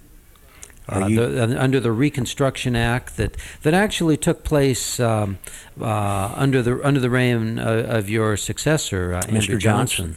uh, 0.88 1.08
the, 1.08 1.56
under 1.60 1.80
the 1.80 1.92
Reconstruction 1.92 2.76
Act 2.76 3.16
that 3.16 3.36
that 3.62 3.74
actually 3.74 4.16
took 4.16 4.44
place 4.44 5.00
um, 5.00 5.38
uh, 5.80 6.32
under 6.36 6.62
the 6.62 6.80
under 6.86 7.00
the 7.00 7.10
reign 7.10 7.58
of, 7.58 7.90
of 7.90 8.10
your 8.10 8.36
successor, 8.36 9.14
uh, 9.14 9.22
Mr. 9.22 9.58
Johnson. 9.58 9.58
Johnson. 9.58 10.16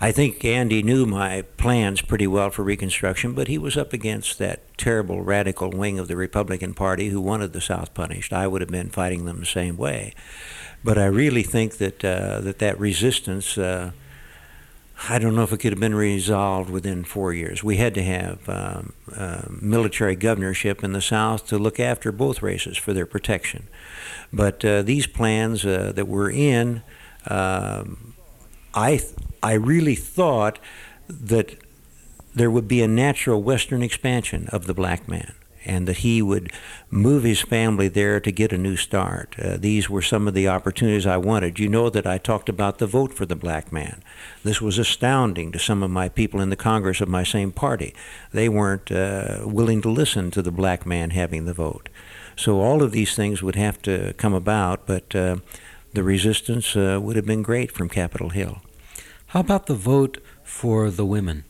I 0.00 0.12
think 0.12 0.44
Andy 0.44 0.82
knew 0.82 1.06
my 1.06 1.42
plans 1.56 2.00
pretty 2.02 2.26
well 2.26 2.50
for 2.50 2.62
Reconstruction, 2.62 3.34
but 3.34 3.48
he 3.48 3.58
was 3.58 3.76
up 3.76 3.92
against 3.92 4.38
that 4.38 4.76
terrible 4.78 5.22
radical 5.22 5.70
wing 5.70 5.98
of 5.98 6.08
the 6.08 6.16
Republican 6.16 6.74
Party 6.74 7.08
who 7.08 7.20
wanted 7.20 7.52
the 7.52 7.60
South 7.60 7.94
punished. 7.94 8.32
I 8.32 8.46
would 8.46 8.60
have 8.60 8.70
been 8.70 8.90
fighting 8.90 9.24
them 9.24 9.40
the 9.40 9.46
same 9.46 9.76
way, 9.76 10.14
but 10.84 10.98
I 10.98 11.06
really 11.06 11.42
think 11.42 11.78
that 11.78 12.04
uh, 12.04 12.40
that 12.40 12.58
that 12.58 12.78
resistance 12.78 13.58
uh, 13.58 13.92
I 15.08 15.18
don't 15.18 15.36
know 15.36 15.44
if 15.44 15.52
it 15.52 15.58
could 15.58 15.72
have 15.72 15.80
been 15.80 15.94
resolved 15.94 16.70
within 16.70 17.04
four 17.04 17.32
years. 17.32 17.62
We 17.62 17.76
had 17.76 17.94
to 17.94 18.02
have 18.02 18.48
um, 18.48 18.94
uh, 19.14 19.42
military 19.48 20.16
governorship 20.16 20.82
in 20.82 20.92
the 20.92 21.00
South 21.00 21.46
to 21.48 21.58
look 21.58 21.78
after 21.78 22.10
both 22.10 22.42
races 22.42 22.76
for 22.76 22.92
their 22.92 23.06
protection. 23.06 23.68
But 24.32 24.64
uh, 24.64 24.82
these 24.82 25.06
plans 25.06 25.64
uh, 25.64 25.92
that 25.94 26.08
were 26.08 26.30
in, 26.30 26.82
um, 27.28 28.14
I, 28.74 29.00
I 29.42 29.52
really 29.54 29.94
thought 29.94 30.58
that 31.08 31.56
there 32.34 32.50
would 32.50 32.68
be 32.68 32.82
a 32.82 32.88
natural 32.88 33.42
Western 33.42 33.82
expansion 33.82 34.48
of 34.52 34.66
the 34.66 34.74
black 34.74 35.08
man 35.08 35.34
and 35.64 35.86
that 35.86 35.98
he 35.98 36.22
would 36.22 36.52
move 36.90 37.24
his 37.24 37.42
family 37.42 37.88
there 37.88 38.20
to 38.20 38.32
get 38.32 38.52
a 38.52 38.58
new 38.58 38.76
start. 38.76 39.36
Uh, 39.38 39.56
these 39.56 39.90
were 39.90 40.00
some 40.00 40.26
of 40.26 40.34
the 40.34 40.48
opportunities 40.48 41.06
I 41.06 41.18
wanted. 41.18 41.58
You 41.58 41.68
know 41.68 41.90
that 41.90 42.06
I 42.06 42.16
talked 42.16 42.48
about 42.48 42.78
the 42.78 42.86
vote 42.86 43.12
for 43.12 43.26
the 43.26 43.36
black 43.36 43.72
man. 43.72 44.02
This 44.44 44.62
was 44.62 44.78
astounding 44.78 45.52
to 45.52 45.58
some 45.58 45.82
of 45.82 45.90
my 45.90 46.08
people 46.08 46.40
in 46.40 46.50
the 46.50 46.56
Congress 46.56 47.00
of 47.00 47.08
my 47.08 47.22
same 47.22 47.52
party. 47.52 47.94
They 48.32 48.48
weren't 48.48 48.90
uh, 48.90 49.40
willing 49.42 49.82
to 49.82 49.90
listen 49.90 50.30
to 50.30 50.42
the 50.42 50.52
black 50.52 50.86
man 50.86 51.10
having 51.10 51.44
the 51.44 51.54
vote. 51.54 51.88
So 52.36 52.60
all 52.60 52.82
of 52.82 52.92
these 52.92 53.14
things 53.14 53.42
would 53.42 53.56
have 53.56 53.82
to 53.82 54.14
come 54.14 54.32
about, 54.32 54.86
but 54.86 55.14
uh, 55.14 55.36
the 55.92 56.04
resistance 56.04 56.76
uh, 56.76 56.98
would 57.02 57.16
have 57.16 57.26
been 57.26 57.42
great 57.42 57.72
from 57.72 57.88
Capitol 57.88 58.30
Hill. 58.30 58.62
How 59.28 59.40
about 59.40 59.66
the 59.66 59.74
vote 59.74 60.18
for 60.42 60.90
the 60.90 61.04
women? 61.04 61.44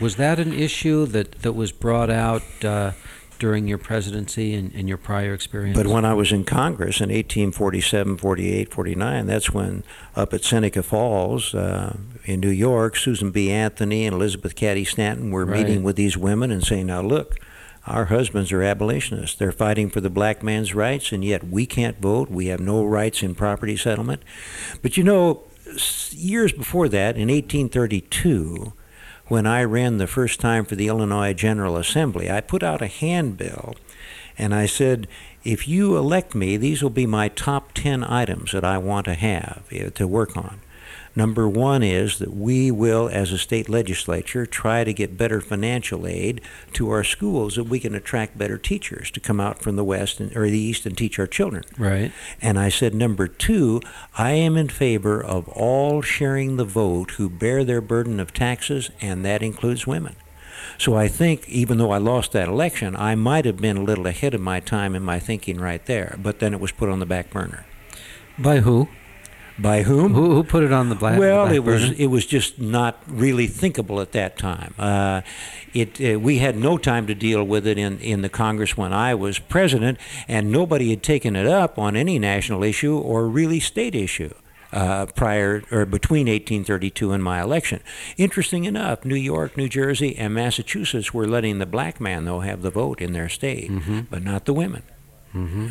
Was 0.00 0.16
that 0.16 0.38
an 0.38 0.52
issue 0.52 1.06
that, 1.06 1.32
that 1.42 1.54
was 1.54 1.72
brought 1.72 2.10
out 2.10 2.42
uh, 2.62 2.92
during 3.38 3.66
your 3.66 3.78
presidency 3.78 4.54
and, 4.54 4.72
and, 4.74 4.88
your 4.88 4.98
prior 4.98 5.32
experience? 5.32 5.76
But 5.76 5.86
when 5.86 6.04
I 6.04 6.12
was 6.12 6.32
in 6.32 6.44
Congress 6.44 7.00
in 7.00 7.08
1847, 7.08 8.18
48, 8.18 8.70
49, 8.70 9.26
that's 9.26 9.50
when 9.50 9.84
up 10.14 10.34
at 10.34 10.44
Seneca 10.44 10.82
Falls 10.82 11.54
uh, 11.54 11.96
in 12.24 12.40
New 12.40 12.50
York, 12.50 12.96
Susan 12.96 13.30
B. 13.30 13.50
Anthony 13.50 14.04
and 14.04 14.14
Elizabeth 14.14 14.54
Cady 14.54 14.84
Stanton 14.84 15.30
were 15.30 15.46
right. 15.46 15.66
meeting 15.66 15.82
with 15.82 15.96
these 15.96 16.18
women 16.18 16.50
and 16.50 16.62
saying, 16.62 16.86
now 16.86 17.00
look, 17.00 17.38
our 17.86 18.06
husbands 18.06 18.52
are 18.52 18.62
abolitionists. 18.62 19.38
They're 19.38 19.50
fighting 19.50 19.88
for 19.88 20.02
the 20.02 20.10
black 20.10 20.42
man's 20.42 20.74
rights, 20.74 21.10
and 21.10 21.24
yet 21.24 21.44
we 21.44 21.64
can't 21.64 21.98
vote. 21.98 22.28
We 22.28 22.48
have 22.48 22.60
no 22.60 22.84
rights 22.84 23.22
in 23.22 23.34
property 23.34 23.78
settlement. 23.78 24.22
But 24.82 24.98
you 24.98 25.04
know, 25.04 25.44
years 26.12 26.52
before 26.52 26.88
that, 26.88 27.16
in 27.16 27.28
1832, 27.28 28.72
when 29.26 29.46
I 29.46 29.62
ran 29.64 29.98
the 29.98 30.06
first 30.06 30.40
time 30.40 30.64
for 30.64 30.74
the 30.74 30.88
Illinois 30.88 31.34
General 31.34 31.76
Assembly, 31.76 32.30
I 32.30 32.40
put 32.40 32.62
out 32.62 32.82
a 32.82 32.86
handbill 32.86 33.76
and 34.38 34.54
I 34.54 34.66
said, 34.66 35.08
if 35.44 35.68
you 35.68 35.96
elect 35.96 36.34
me, 36.34 36.56
these 36.56 36.82
will 36.82 36.90
be 36.90 37.06
my 37.06 37.28
top 37.28 37.72
10 37.74 38.04
items 38.04 38.52
that 38.52 38.64
I 38.64 38.78
want 38.78 39.06
to 39.06 39.14
have 39.14 39.64
eh, 39.70 39.90
to 39.90 40.06
work 40.06 40.36
on. 40.36 40.60
Number 41.18 41.48
one 41.48 41.82
is 41.82 42.20
that 42.20 42.32
we 42.32 42.70
will, 42.70 43.08
as 43.08 43.32
a 43.32 43.38
state 43.38 43.68
legislature, 43.68 44.46
try 44.46 44.84
to 44.84 44.92
get 44.92 45.18
better 45.18 45.40
financial 45.40 46.06
aid 46.06 46.40
to 46.74 46.90
our 46.90 47.02
schools 47.02 47.56
that 47.56 47.64
we 47.64 47.80
can 47.80 47.96
attract 47.96 48.38
better 48.38 48.56
teachers 48.56 49.10
to 49.10 49.18
come 49.18 49.40
out 49.40 49.60
from 49.60 49.74
the 49.74 49.82
west 49.82 50.20
and, 50.20 50.36
or 50.36 50.48
the 50.48 50.56
east 50.56 50.86
and 50.86 50.96
teach 50.96 51.18
our 51.18 51.26
children. 51.26 51.64
Right. 51.76 52.12
And 52.40 52.56
I 52.56 52.68
said, 52.68 52.94
number 52.94 53.26
two, 53.26 53.80
I 54.16 54.30
am 54.30 54.56
in 54.56 54.68
favor 54.68 55.20
of 55.20 55.48
all 55.48 56.02
sharing 56.02 56.56
the 56.56 56.64
vote 56.64 57.10
who 57.10 57.28
bear 57.28 57.64
their 57.64 57.80
burden 57.80 58.20
of 58.20 58.32
taxes, 58.32 58.90
and 59.00 59.24
that 59.24 59.42
includes 59.42 59.88
women. 59.88 60.14
So 60.78 60.94
I 60.94 61.08
think, 61.08 61.48
even 61.48 61.78
though 61.78 61.90
I 61.90 61.98
lost 61.98 62.30
that 62.30 62.46
election, 62.46 62.94
I 62.94 63.16
might 63.16 63.44
have 63.44 63.56
been 63.56 63.76
a 63.76 63.82
little 63.82 64.06
ahead 64.06 64.34
of 64.34 64.40
my 64.40 64.60
time 64.60 64.94
in 64.94 65.02
my 65.02 65.18
thinking 65.18 65.58
right 65.58 65.84
there, 65.84 66.16
but 66.22 66.38
then 66.38 66.54
it 66.54 66.60
was 66.60 66.70
put 66.70 66.88
on 66.88 67.00
the 67.00 67.06
back 67.06 67.30
burner. 67.30 67.66
By 68.38 68.60
who? 68.60 68.86
By 69.58 69.82
whom? 69.82 70.14
Who, 70.14 70.34
who 70.34 70.44
put 70.44 70.62
it 70.62 70.72
on 70.72 70.88
the 70.88 70.94
black? 70.94 71.18
Well, 71.18 71.46
black 71.46 71.56
it 71.56 71.64
was 71.64 71.90
it 71.90 72.06
was 72.06 72.24
just 72.26 72.60
not 72.60 73.02
really 73.08 73.48
thinkable 73.48 74.00
at 74.00 74.12
that 74.12 74.38
time. 74.38 74.74
Uh, 74.78 75.22
it 75.74 76.00
uh, 76.00 76.20
we 76.20 76.38
had 76.38 76.56
no 76.56 76.78
time 76.78 77.06
to 77.08 77.14
deal 77.14 77.42
with 77.42 77.66
it 77.66 77.76
in 77.76 77.98
in 77.98 78.22
the 78.22 78.28
Congress 78.28 78.76
when 78.76 78.92
I 78.92 79.14
was 79.14 79.38
president, 79.38 79.98
and 80.28 80.52
nobody 80.52 80.90
had 80.90 81.02
taken 81.02 81.34
it 81.34 81.46
up 81.46 81.78
on 81.78 81.96
any 81.96 82.18
national 82.18 82.62
issue 82.62 82.96
or 82.98 83.26
really 83.26 83.60
state 83.60 83.94
issue. 83.94 84.32
Uh, 84.70 85.06
prior 85.06 85.62
or 85.70 85.86
between 85.86 86.26
1832 86.26 87.10
and 87.12 87.24
my 87.24 87.40
election. 87.40 87.80
Interesting 88.18 88.66
enough, 88.66 89.02
New 89.02 89.14
York, 89.14 89.56
New 89.56 89.66
Jersey, 89.66 90.14
and 90.14 90.34
Massachusetts 90.34 91.14
were 91.14 91.26
letting 91.26 91.58
the 91.58 91.64
black 91.64 92.02
man 92.02 92.26
though 92.26 92.40
have 92.40 92.60
the 92.60 92.70
vote 92.70 93.00
in 93.00 93.14
their 93.14 93.30
state, 93.30 93.70
mm-hmm. 93.70 94.00
but 94.10 94.22
not 94.22 94.44
the 94.44 94.52
women. 94.52 94.82
Mm-hmm. 95.34 95.68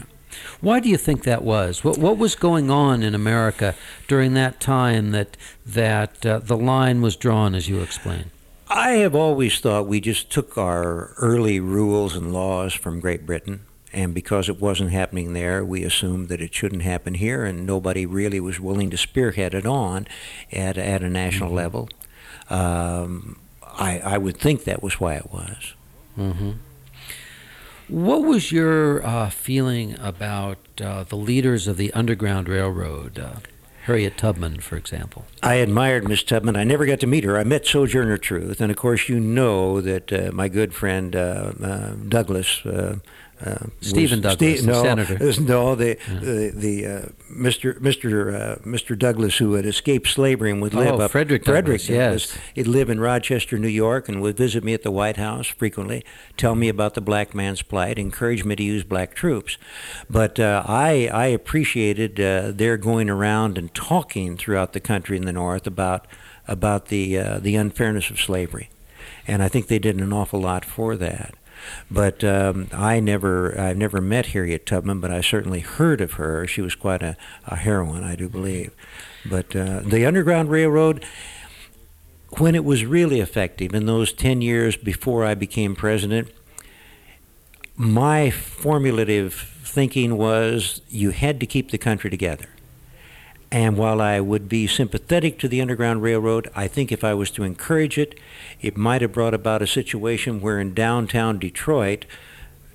Why 0.62 0.80
do 0.80 0.90
you 0.90 0.98
think 0.98 1.24
that 1.24 1.44
was? 1.44 1.84
What 1.84 1.98
what 1.98 2.18
was 2.18 2.36
going 2.36 2.70
on 2.70 3.04
in 3.04 3.16
America 3.16 3.76
during 4.08 4.34
that 4.34 4.60
time 4.60 5.12
that 5.12 5.38
that 5.66 6.26
uh, 6.26 6.40
the 6.40 6.58
line 6.58 7.02
was 7.02 7.16
drawn, 7.16 7.56
as 7.56 7.70
you 7.70 7.82
explained? 7.82 8.32
I 8.70 8.92
have 8.92 9.16
always 9.16 9.60
thought 9.60 9.88
we 9.88 10.02
just 10.02 10.30
took 10.30 10.58
our 10.58 11.14
early 11.18 11.60
rules 11.60 12.16
and 12.16 12.34
laws 12.34 12.74
from 12.74 13.00
Great 13.00 13.26
Britain, 13.26 13.62
and 13.94 14.14
because 14.14 14.50
it 14.50 14.60
wasn't 14.60 14.92
happening 14.92 15.34
there, 15.34 15.64
we 15.64 15.84
assumed 15.84 16.28
that 16.30 16.42
it 16.42 16.54
shouldn't 16.54 16.82
happen 16.82 17.14
here, 17.14 17.46
and 17.46 17.66
nobody 17.66 18.06
really 18.06 18.40
was 18.40 18.60
willing 18.60 18.90
to 18.90 18.98
spearhead 18.98 19.54
it 19.54 19.66
on 19.66 20.08
at 20.52 20.78
at 20.78 21.02
a 21.04 21.10
national 21.10 21.50
mm-hmm. 21.50 21.58
level. 21.58 21.90
Um, 22.50 23.40
I 23.64 24.00
I 24.00 24.18
would 24.18 24.38
think 24.38 24.66
that 24.66 24.84
was 24.84 25.00
why 25.00 25.16
it 25.16 25.32
was. 25.32 25.74
Mm-hmm. 26.18 26.52
What 27.88 28.24
was 28.24 28.52
your 28.52 29.06
uh, 29.06 29.30
feeling 29.30 29.98
about 30.00 30.58
uh, 30.82 31.04
the 31.04 31.16
leaders 31.16 31.68
of 31.68 31.78
the 31.78 31.94
Underground 31.94 32.50
Railroad? 32.50 33.18
Uh, 33.18 33.36
Harriet 33.84 34.18
Tubman, 34.18 34.60
for 34.60 34.76
example. 34.76 35.26
I 35.42 35.56
admired 35.56 36.06
Miss 36.06 36.22
Tubman. 36.22 36.58
I 36.58 36.66
never 36.66 36.86
got 36.86 37.00
to 37.00 37.08
meet 37.08 37.24
her. 37.24 37.38
I 37.38 37.46
met 37.46 37.66
Sojourner 37.66 38.18
Truth, 38.18 38.60
and 38.60 38.70
of 38.70 38.76
course, 38.76 39.08
you 39.08 39.22
know 39.22 39.80
that 39.80 40.12
uh, 40.12 40.32
my 40.34 40.50
good 40.50 40.74
friend 40.74 41.16
uh, 41.16 41.54
uh, 41.64 41.92
Douglas 42.10 42.62
uh, 43.46 43.68
Stephen 43.82 44.22
Douglas, 44.22 44.64
no, 44.64 44.82
senator. 44.82 45.18
No, 45.42 45.76
the 45.76 45.98
yeah. 46.10 46.20
the, 46.20 46.52
the 46.56 46.86
uh, 46.86 47.02
Mr. 47.32 47.80
Mr. 47.80 48.34
Uh, 48.34 48.56
Mr. 48.64 48.98
Douglass, 48.98 49.38
who 49.38 49.54
had 49.54 49.66
escaped 49.66 50.08
slavery 50.08 50.50
and 50.50 50.62
would 50.62 50.74
live 50.74 50.96
oh, 50.96 51.02
up 51.02 51.12
Frederick 51.12 51.46
Frederick, 51.46 51.82
Douglass, 51.82 51.90
yes, 51.90 52.38
he'd 52.56 52.66
live 52.66 52.90
in 52.90 53.00
Rochester, 53.00 53.60
New 53.60 53.68
York, 53.68 54.10
and 54.10 54.22
would 54.22 54.38
visit 54.38 54.64
me 54.64 54.74
at 54.74 54.82
the 54.82 54.90
White 54.90 55.18
House 55.18 55.48
frequently, 55.48 56.04
tell 56.36 56.56
me 56.56 56.68
about 56.68 56.96
the 56.96 57.02
black 57.02 57.36
man's 57.36 57.62
plight, 57.62 58.00
encourage 58.00 58.44
me 58.44 58.56
to 58.56 58.64
use 58.64 58.84
black 58.84 59.14
troops. 59.14 59.58
But 60.10 60.40
uh, 60.40 60.64
I 60.66 61.08
I 61.14 61.28
appreciated 61.28 62.20
uh, 62.20 62.52
their 62.52 62.76
going 62.78 63.10
around 63.10 63.60
and 63.60 63.72
talking 63.74 64.36
throughout 64.38 64.74
the 64.74 64.80
country 64.80 65.16
in 65.16 65.26
the 65.26 65.34
North 65.34 65.68
about 65.68 66.08
about 66.48 66.88
the 66.88 67.20
uh, 67.20 67.40
the 67.40 67.56
unfairness 67.56 68.10
of 68.10 68.20
slavery, 68.20 68.70
and 69.28 69.44
I 69.44 69.48
think 69.48 69.68
they 69.68 69.80
did 69.80 70.00
an 70.00 70.12
awful 70.12 70.42
lot 70.42 70.66
for 70.66 70.96
that. 70.96 71.36
But 71.90 72.24
um, 72.24 72.68
I 72.74 73.00
never, 73.00 73.60
I've 73.60 73.78
never 73.78 74.02
met 74.02 74.28
Harriet 74.28 74.66
Tubman, 74.66 75.00
but 75.00 75.12
I 75.12 75.22
certainly 75.22 75.60
heard 75.62 76.02
of 76.02 76.14
her. 76.14 76.46
She 76.48 76.62
was 76.62 76.76
quite 76.76 77.02
a, 77.02 77.16
a 77.46 77.56
heroine, 77.56 78.04
I 78.04 78.16
do 78.16 78.30
believe. 78.30 78.72
But 79.26 79.56
uh, 79.56 79.82
the 79.82 80.06
Underground 80.06 80.50
Railroad, 80.50 81.06
when 82.38 82.56
it 82.56 82.66
was 82.66 82.86
really 82.86 83.20
effective 83.20 83.74
in 83.74 83.86
those 83.86 84.14
10 84.14 84.42
years 84.42 84.76
before 84.76 85.26
I 85.26 85.36
became 85.36 85.76
president, 85.76 86.30
my 87.76 88.30
formulative 88.30 89.34
thinking 89.64 90.18
was 90.18 90.82
you 90.90 91.12
had 91.12 91.40
to 91.40 91.46
keep 91.46 91.72
the 91.72 91.78
country 91.78 92.10
together. 92.10 92.46
And 93.52 93.78
while 93.78 94.02
I 94.02 94.20
would 94.20 94.50
be 94.50 94.68
sympathetic 94.68 95.40
to 95.40 95.48
the 95.48 95.62
Underground 95.62 96.02
Railroad, 96.02 96.50
I 96.54 96.68
think 96.68 96.92
if 96.92 97.04
I 97.04 97.14
was 97.14 97.32
to 97.32 97.44
encourage 97.44 97.98
it, 97.98 98.20
it 98.62 98.76
might 98.76 99.02
have 99.02 99.14
brought 99.14 99.34
about 99.34 99.62
a 99.62 99.68
situation 99.68 100.42
where 100.42 100.60
in 100.60 100.74
downtown 100.74 101.40
Detroit, 101.40 102.06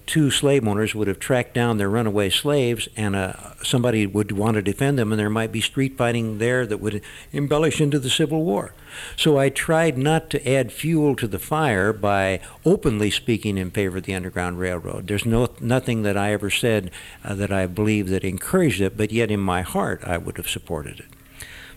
two 0.07 0.31
slave 0.31 0.67
owners 0.67 0.95
would 0.95 1.09
have 1.09 1.19
tracked 1.19 1.55
down 1.55 1.79
their 1.79 1.89
runaway 1.89 2.31
slaves, 2.31 2.89
and 2.97 3.15
uh, 3.15 3.55
somebody 3.63 4.07
would 4.07 4.33
want 4.33 4.55
to 4.55 4.63
defend 4.63 4.99
them, 4.99 5.13
and 5.13 5.19
there 5.19 5.31
might 5.31 5.53
be 5.53 5.61
street 5.61 5.97
fighting 5.97 6.39
there 6.39 6.67
that 6.67 6.79
would 6.79 7.03
embellish 7.33 7.81
into 7.81 7.99
the 7.99 8.11
Civil 8.11 8.45
War. 8.45 8.75
So 9.17 9.39
I 9.39 9.49
tried 9.49 9.97
not 9.97 10.31
to 10.31 10.49
add 10.49 10.73
fuel 10.73 11.17
to 11.17 11.27
the 11.27 11.39
fire 11.39 11.93
by 11.93 12.41
openly 12.65 13.11
speaking 13.11 13.57
in 13.57 13.71
favor 13.71 13.99
of 13.99 14.05
the 14.05 14.15
Underground 14.15 14.59
Railroad. 14.59 15.07
There's 15.07 15.27
no 15.27 15.49
nothing 15.61 16.03
that 16.03 16.17
I 16.17 16.33
ever 16.33 16.51
said 16.51 16.91
uh, 17.25 17.35
that 17.35 17.53
I 17.53 17.67
believe 17.67 18.09
that 18.11 18.25
encouraged 18.25 18.81
it, 18.81 18.97
but 18.97 19.13
yet 19.13 19.31
in 19.31 19.41
my 19.41 19.63
heart 19.63 20.03
I 20.05 20.19
would 20.19 20.37
have 20.37 20.49
supported 20.49 21.01
it. 21.01 21.07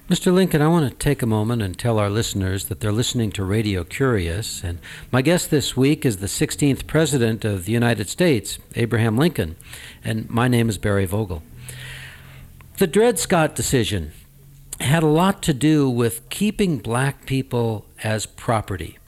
Mr. 0.07 0.31
Lincoln, 0.31 0.61
I 0.61 0.67
want 0.67 0.87
to 0.87 0.95
take 0.95 1.23
a 1.23 1.25
moment 1.25 1.63
and 1.63 1.79
tell 1.79 1.97
our 1.97 2.11
listeners 2.11 2.65
that 2.65 2.79
they're 2.79 2.91
listening 2.91 3.31
to 3.31 3.43
Radio 3.43 3.83
Curious. 3.83 4.63
And 4.63 4.77
my 5.11 5.23
guest 5.23 5.49
this 5.49 5.75
week 5.75 6.05
is 6.05 6.17
the 6.17 6.27
16th 6.27 6.85
President 6.85 7.43
of 7.43 7.65
the 7.65 7.71
United 7.71 8.07
States, 8.07 8.59
Abraham 8.75 9.17
Lincoln. 9.17 9.55
And 10.03 10.29
my 10.29 10.47
name 10.47 10.69
is 10.69 10.77
Barry 10.77 11.07
Vogel. 11.07 11.41
The 12.77 12.85
Dred 12.85 13.17
Scott 13.17 13.55
decision 13.55 14.11
had 14.79 15.01
a 15.01 15.07
lot 15.07 15.41
to 15.41 15.55
do 15.55 15.89
with 15.89 16.29
keeping 16.29 16.77
black 16.77 17.25
people 17.25 17.87
as 18.03 18.27
property. 18.27 18.99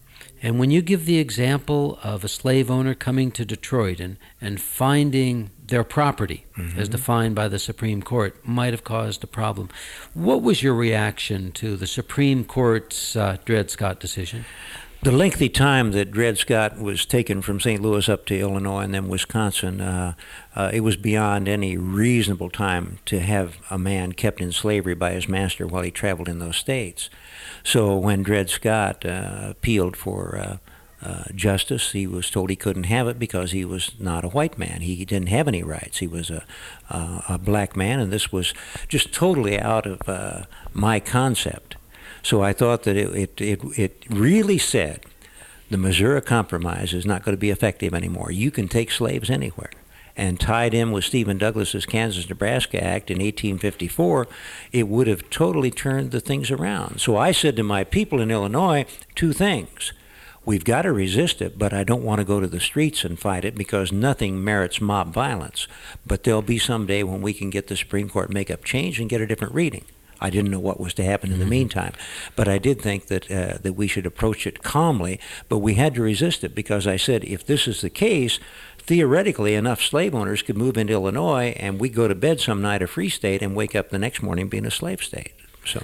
And 0.41 0.57
when 0.57 0.71
you 0.71 0.81
give 0.81 1.05
the 1.05 1.19
example 1.19 1.99
of 2.01 2.23
a 2.23 2.27
slave 2.27 2.71
owner 2.71 2.95
coming 2.95 3.29
to 3.33 3.45
Detroit 3.45 3.99
and, 3.99 4.17
and 4.41 4.59
finding 4.59 5.51
their 5.67 5.83
property, 5.83 6.45
mm-hmm. 6.57 6.79
as 6.79 6.89
defined 6.89 7.35
by 7.35 7.47
the 7.47 7.59
Supreme 7.59 8.01
Court, 8.01 8.35
might 8.45 8.73
have 8.73 8.83
caused 8.83 9.23
a 9.23 9.27
problem, 9.27 9.69
what 10.13 10.41
was 10.41 10.63
your 10.63 10.73
reaction 10.73 11.51
to 11.53 11.75
the 11.75 11.87
Supreme 11.87 12.45
Court's 12.45 13.15
uh, 13.15 13.37
Dred 13.45 13.69
Scott 13.69 13.99
decision? 13.99 14.45
The 15.03 15.11
lengthy 15.11 15.47
time 15.47 15.91
that 15.91 16.11
Dred 16.11 16.39
Scott 16.39 16.79
was 16.79 17.05
taken 17.05 17.43
from 17.43 17.59
St. 17.59 17.81
Louis 17.81 18.09
up 18.09 18.25
to 18.25 18.39
Illinois 18.39 18.81
and 18.81 18.93
then 18.95 19.07
Wisconsin, 19.07 19.79
uh, 19.79 20.13
uh, 20.55 20.71
it 20.73 20.79
was 20.79 20.97
beyond 20.97 21.47
any 21.47 21.77
reasonable 21.77 22.49
time 22.49 22.97
to 23.05 23.19
have 23.19 23.57
a 23.69 23.77
man 23.77 24.13
kept 24.13 24.41
in 24.41 24.51
slavery 24.51 24.95
by 24.95 25.11
his 25.11 25.29
master 25.29 25.67
while 25.67 25.83
he 25.83 25.91
traveled 25.91 26.27
in 26.27 26.39
those 26.39 26.57
states. 26.57 27.11
So 27.63 27.95
when 27.95 28.23
Dred 28.23 28.49
Scott 28.49 29.05
uh, 29.05 29.49
appealed 29.51 29.95
for 29.95 30.59
uh, 31.01 31.07
uh, 31.17 31.23
justice, 31.35 31.91
he 31.91 32.07
was 32.07 32.29
told 32.29 32.49
he 32.49 32.55
couldn't 32.55 32.83
have 32.83 33.07
it 33.07 33.19
because 33.19 33.51
he 33.51 33.65
was 33.65 33.91
not 33.99 34.23
a 34.23 34.29
white 34.29 34.57
man. 34.57 34.81
He 34.81 35.05
didn't 35.05 35.29
have 35.29 35.47
any 35.47 35.63
rights. 35.63 35.99
He 35.99 36.07
was 36.07 36.29
a, 36.29 36.43
a 36.89 37.37
black 37.37 37.75
man, 37.75 37.99
and 37.99 38.11
this 38.11 38.31
was 38.31 38.53
just 38.87 39.13
totally 39.13 39.59
out 39.59 39.85
of 39.85 40.07
uh, 40.07 40.43
my 40.73 40.99
concept. 40.99 41.75
So 42.23 42.43
I 42.43 42.53
thought 42.53 42.83
that 42.83 42.97
it, 42.97 43.15
it, 43.15 43.41
it, 43.41 43.79
it 43.79 44.03
really 44.09 44.57
said 44.57 45.01
the 45.69 45.77
Missouri 45.77 46.21
Compromise 46.21 46.93
is 46.93 47.05
not 47.05 47.23
going 47.23 47.35
to 47.35 47.39
be 47.39 47.51
effective 47.51 47.93
anymore. 47.93 48.31
You 48.31 48.51
can 48.51 48.67
take 48.67 48.91
slaves 48.91 49.29
anywhere. 49.29 49.71
And 50.15 50.39
tied 50.39 50.73
in 50.73 50.91
with 50.91 51.05
Stephen 51.05 51.37
Douglas's 51.37 51.85
Kansas 51.85 52.27
Nebraska 52.27 52.83
Act 52.83 53.11
in 53.11 53.17
1854, 53.17 54.27
it 54.71 54.87
would 54.87 55.05
have 55.05 55.29
totally 55.29 55.69
turned 55.69 56.09
the 56.09 56.19
things 56.19 56.49
around. 56.49 56.99
So 56.99 57.15
I 57.15 57.31
said 57.31 57.55
to 57.57 57.63
my 57.63 57.83
people 57.83 58.19
in 58.19 58.31
Illinois 58.31 58.85
two 59.13 59.31
things. 59.31 59.93
We've 60.47 60.63
got 60.63 60.83
to 60.83 60.93
resist 60.93 61.41
it, 61.41 61.59
but 61.59 61.73
I 61.73 61.83
don't 61.83 62.05
want 62.05 62.19
to 62.19 62.23
go 62.25 62.39
to 62.39 62.47
the 62.47 62.61
streets 62.61 63.03
and 63.03 63.19
fight 63.19 63.43
it 63.43 63.53
because 63.53 63.91
nothing 63.91 64.41
merits 64.41 64.79
mob 64.79 65.13
violence. 65.13 65.67
But 66.05 66.23
there'll 66.23 66.41
be 66.41 66.57
some 66.57 66.85
day 66.85 67.03
when 67.03 67.21
we 67.21 67.33
can 67.33 67.49
get 67.49 67.67
the 67.67 67.75
Supreme 67.75 68.07
Court 68.07 68.31
make 68.31 68.49
up 68.49 68.63
change 68.63 68.97
and 68.97 69.09
get 69.09 69.19
a 69.19 69.27
different 69.27 69.53
reading. 69.53 69.83
I 70.21 70.29
didn't 70.29 70.51
know 70.51 70.59
what 70.61 70.79
was 70.79 70.93
to 70.93 71.03
happen 71.03 71.33
in 71.33 71.39
the 71.39 71.43
mm-hmm. 71.43 71.49
meantime, 71.49 71.91
but 72.37 72.47
I 72.47 72.59
did 72.59 72.81
think 72.81 73.07
that 73.07 73.29
uh, 73.29 73.57
that 73.61 73.73
we 73.73 73.89
should 73.89 74.05
approach 74.05 74.47
it 74.47 74.63
calmly. 74.63 75.19
But 75.49 75.57
we 75.57 75.73
had 75.73 75.95
to 75.95 76.01
resist 76.01 76.45
it 76.45 76.55
because 76.55 76.87
I 76.87 76.95
said, 76.95 77.25
if 77.25 77.45
this 77.45 77.67
is 77.67 77.81
the 77.81 77.89
case, 77.89 78.39
theoretically, 78.77 79.53
enough 79.53 79.81
slave 79.81 80.15
owners 80.15 80.43
could 80.43 80.55
move 80.55 80.77
into 80.77 80.93
Illinois, 80.93 81.55
and 81.57 81.77
we 81.77 81.89
go 81.89 82.07
to 82.07 82.15
bed 82.15 82.39
some 82.39 82.61
night 82.61 82.81
a 82.81 82.87
free 82.87 83.09
state 83.09 83.41
and 83.41 83.53
wake 83.53 83.75
up 83.75 83.89
the 83.89 83.99
next 83.99 84.23
morning 84.23 84.47
being 84.47 84.65
a 84.65 84.71
slave 84.71 85.03
state. 85.03 85.33
So. 85.65 85.83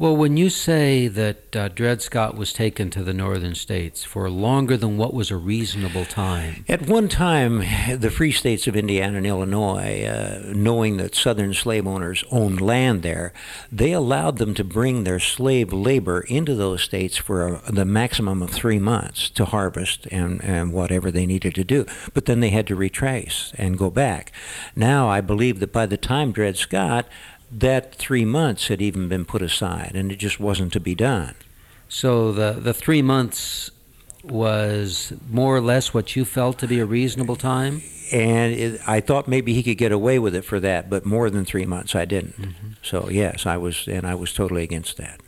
Well, 0.00 0.16
when 0.16 0.36
you 0.36 0.48
say 0.48 1.08
that 1.08 1.56
uh, 1.56 1.66
Dred 1.70 2.00
Scott 2.02 2.36
was 2.36 2.52
taken 2.52 2.88
to 2.90 3.02
the 3.02 3.12
northern 3.12 3.56
states 3.56 4.04
for 4.04 4.30
longer 4.30 4.76
than 4.76 4.96
what 4.96 5.12
was 5.12 5.32
a 5.32 5.36
reasonable 5.36 6.04
time. 6.04 6.64
At 6.68 6.86
one 6.86 7.08
time, 7.08 7.64
the 7.98 8.08
free 8.08 8.30
states 8.30 8.68
of 8.68 8.76
Indiana 8.76 9.16
and 9.16 9.26
Illinois, 9.26 10.04
uh, 10.04 10.52
knowing 10.54 10.98
that 10.98 11.16
southern 11.16 11.52
slave 11.52 11.84
owners 11.84 12.22
owned 12.30 12.60
land 12.60 13.02
there, 13.02 13.32
they 13.72 13.90
allowed 13.90 14.38
them 14.38 14.54
to 14.54 14.62
bring 14.62 15.02
their 15.02 15.18
slave 15.18 15.72
labor 15.72 16.20
into 16.20 16.54
those 16.54 16.82
states 16.82 17.16
for 17.16 17.54
a, 17.54 17.72
the 17.72 17.84
maximum 17.84 18.40
of 18.40 18.50
three 18.50 18.78
months 18.78 19.28
to 19.30 19.46
harvest 19.46 20.06
and, 20.12 20.40
and 20.44 20.72
whatever 20.72 21.10
they 21.10 21.26
needed 21.26 21.56
to 21.56 21.64
do. 21.64 21.84
But 22.14 22.26
then 22.26 22.38
they 22.38 22.50
had 22.50 22.68
to 22.68 22.76
retrace 22.76 23.52
and 23.58 23.76
go 23.76 23.90
back. 23.90 24.30
Now, 24.76 25.08
I 25.08 25.22
believe 25.22 25.58
that 25.58 25.72
by 25.72 25.86
the 25.86 25.96
time 25.96 26.30
Dred 26.30 26.56
Scott, 26.56 27.08
that 27.50 27.94
three 27.94 28.24
months 28.24 28.68
had 28.68 28.82
even 28.82 29.08
been 29.08 29.24
put 29.24 29.42
aside, 29.42 29.92
and 29.94 30.12
it 30.12 30.16
just 30.16 30.38
wasn't 30.38 30.72
to 30.74 30.80
be 30.80 30.94
done. 30.94 31.34
So 31.88 32.32
the 32.32 32.52
the 32.52 32.74
three 32.74 33.02
months 33.02 33.70
was 34.24 35.12
more 35.30 35.56
or 35.56 35.60
less 35.60 35.94
what 35.94 36.16
you 36.16 36.24
felt 36.24 36.58
to 36.58 36.66
be 36.66 36.80
a 36.80 36.84
reasonable 36.84 37.36
time. 37.36 37.82
And 38.12 38.54
it, 38.54 38.80
I 38.86 39.00
thought 39.00 39.28
maybe 39.28 39.52
he 39.52 39.62
could 39.62 39.78
get 39.78 39.92
away 39.92 40.18
with 40.18 40.34
it 40.34 40.42
for 40.44 40.60
that, 40.60 40.88
but 40.88 41.04
more 41.04 41.28
than 41.30 41.44
three 41.44 41.66
months, 41.66 41.94
I 41.94 42.04
didn't. 42.04 42.40
Mm-hmm. 42.40 42.68
So 42.82 43.08
yes, 43.10 43.46
I 43.46 43.56
was, 43.56 43.86
and 43.86 44.06
I 44.06 44.14
was 44.14 44.32
totally 44.32 44.62
against 44.62 44.96
that. 44.96 45.20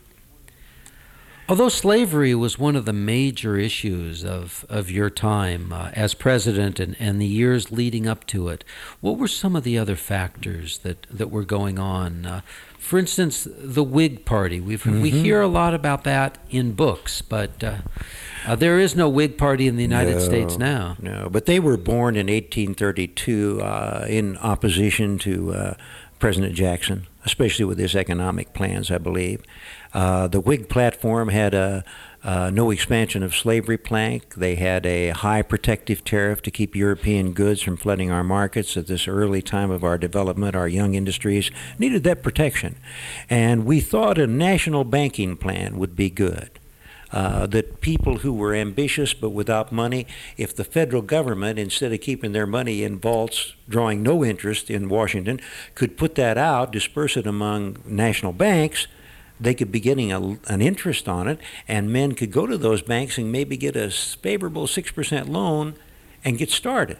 Although 1.51 1.69
slavery 1.69 2.33
was 2.33 2.61
one 2.61 2.77
of 2.77 2.85
the 2.85 2.93
major 2.93 3.57
issues 3.57 4.25
of, 4.25 4.65
of 4.69 4.89
your 4.89 5.11
time 5.11 5.73
uh, 5.73 5.91
as 5.95 6.15
president 6.15 6.79
and, 6.79 6.95
and 7.01 7.21
the 7.21 7.27
years 7.27 7.73
leading 7.73 8.07
up 8.07 8.25
to 8.29 8.47
it, 8.47 8.63
what 9.01 9.19
were 9.19 9.27
some 9.27 9.57
of 9.57 9.65
the 9.65 9.77
other 9.77 9.97
factors 9.97 10.79
that, 10.79 11.09
that 11.11 11.29
were 11.29 11.43
going 11.43 11.77
on? 11.77 12.25
Uh, 12.25 12.41
for 12.79 13.01
instance, 13.01 13.49
the 13.51 13.83
Whig 13.83 14.25
Party. 14.25 14.61
we 14.61 14.77
mm-hmm. 14.77 15.03
We 15.03 15.11
hear 15.11 15.41
a 15.41 15.49
lot 15.49 15.75
about 15.75 16.05
that 16.05 16.39
in 16.51 16.75
books, 16.75 17.21
but 17.21 17.65
uh, 17.65 17.79
uh, 18.47 18.55
there 18.55 18.79
is 18.79 18.95
no 18.95 19.09
Whig 19.09 19.37
Party 19.37 19.67
in 19.67 19.75
the 19.75 19.83
United 19.83 20.19
no, 20.19 20.21
States 20.21 20.57
now. 20.57 20.97
No, 21.01 21.29
but 21.29 21.47
they 21.47 21.59
were 21.59 21.77
born 21.77 22.15
in 22.15 22.29
1832 22.29 23.61
uh, 23.61 24.07
in 24.09 24.37
opposition 24.37 25.19
to 25.19 25.53
uh, 25.53 25.75
President 26.21 26.55
Jackson, 26.55 27.09
especially 27.25 27.65
with 27.65 27.79
his 27.79 27.97
economic 27.97 28.53
plans, 28.53 28.91
I 28.91 28.99
believe. 28.99 29.43
Uh, 29.93 30.29
the 30.29 30.41
Whig 30.41 30.69
platform 30.69 31.29
had 31.29 31.55
a, 31.55 31.85
no 32.25 32.71
expansion 32.71 33.23
of 33.23 33.35
slavery 33.35 33.79
plank. 33.79 34.35
They 34.35 34.55
had 34.55 34.87
a 34.87 35.09
high 35.09 35.43
protective 35.43 36.05
tariff 36.05 36.43
to 36.43 36.51
keep 36.51 36.77
European 36.77 37.33
goods 37.33 37.63
from 37.63 37.77
flooding 37.77 38.11
our 38.11 38.25
markets 38.25 38.77
at 38.77 38.87
this 38.87 39.09
early 39.09 39.43
time 39.43 39.71
of 39.71 39.83
our 39.83 39.99
development. 39.99 40.55
Our 40.55 40.69
young 40.69 40.95
industries 40.95 41.51
needed 41.79 42.05
that 42.05 42.23
protection. 42.23 42.77
And 43.29 43.65
we 43.65 43.81
thought 43.81 44.19
a 44.19 44.27
national 44.27 44.85
banking 44.85 45.37
plan 45.37 45.79
would 45.79 45.97
be 45.97 46.11
good. 46.11 46.60
Uh, 47.13 47.45
that 47.45 47.81
people 47.81 48.19
who 48.19 48.33
were 48.33 48.55
ambitious 48.55 49.15
but 49.15 49.31
without 49.31 49.73
money, 49.73 50.07
if 50.37 50.55
the 50.55 50.63
federal 50.63 51.03
government, 51.03 51.59
instead 51.59 51.93
of 51.93 52.01
keeping 52.01 52.31
their 52.31 52.47
money 52.47 52.85
in 52.85 53.01
vaults 53.01 53.55
drawing 53.69 54.01
no 54.01 54.25
interest 54.25 54.71
in 54.71 54.89
Washington, 54.89 55.41
could 55.75 55.97
put 55.97 56.15
that 56.15 56.39
out, 56.39 56.71
disperse 56.71 57.17
it 57.17 57.27
among 57.27 57.79
national 57.85 58.33
banks, 58.33 58.87
they 59.41 59.55
could 59.55 59.73
be 59.73 59.81
getting 59.81 60.13
a, 60.13 60.39
an 60.47 60.63
interest 60.63 61.09
on 61.09 61.27
it, 61.27 61.41
and 61.67 61.93
men 61.93 62.15
could 62.15 62.31
go 62.31 62.47
to 62.47 62.57
those 62.57 62.81
banks 62.81 63.19
and 63.19 63.33
maybe 63.33 63.57
get 63.57 63.75
a 63.75 63.91
favorable 63.91 64.69
6% 64.69 65.29
loan 65.29 65.75
and 66.25 66.39
get 66.39 66.51
started 66.51 66.99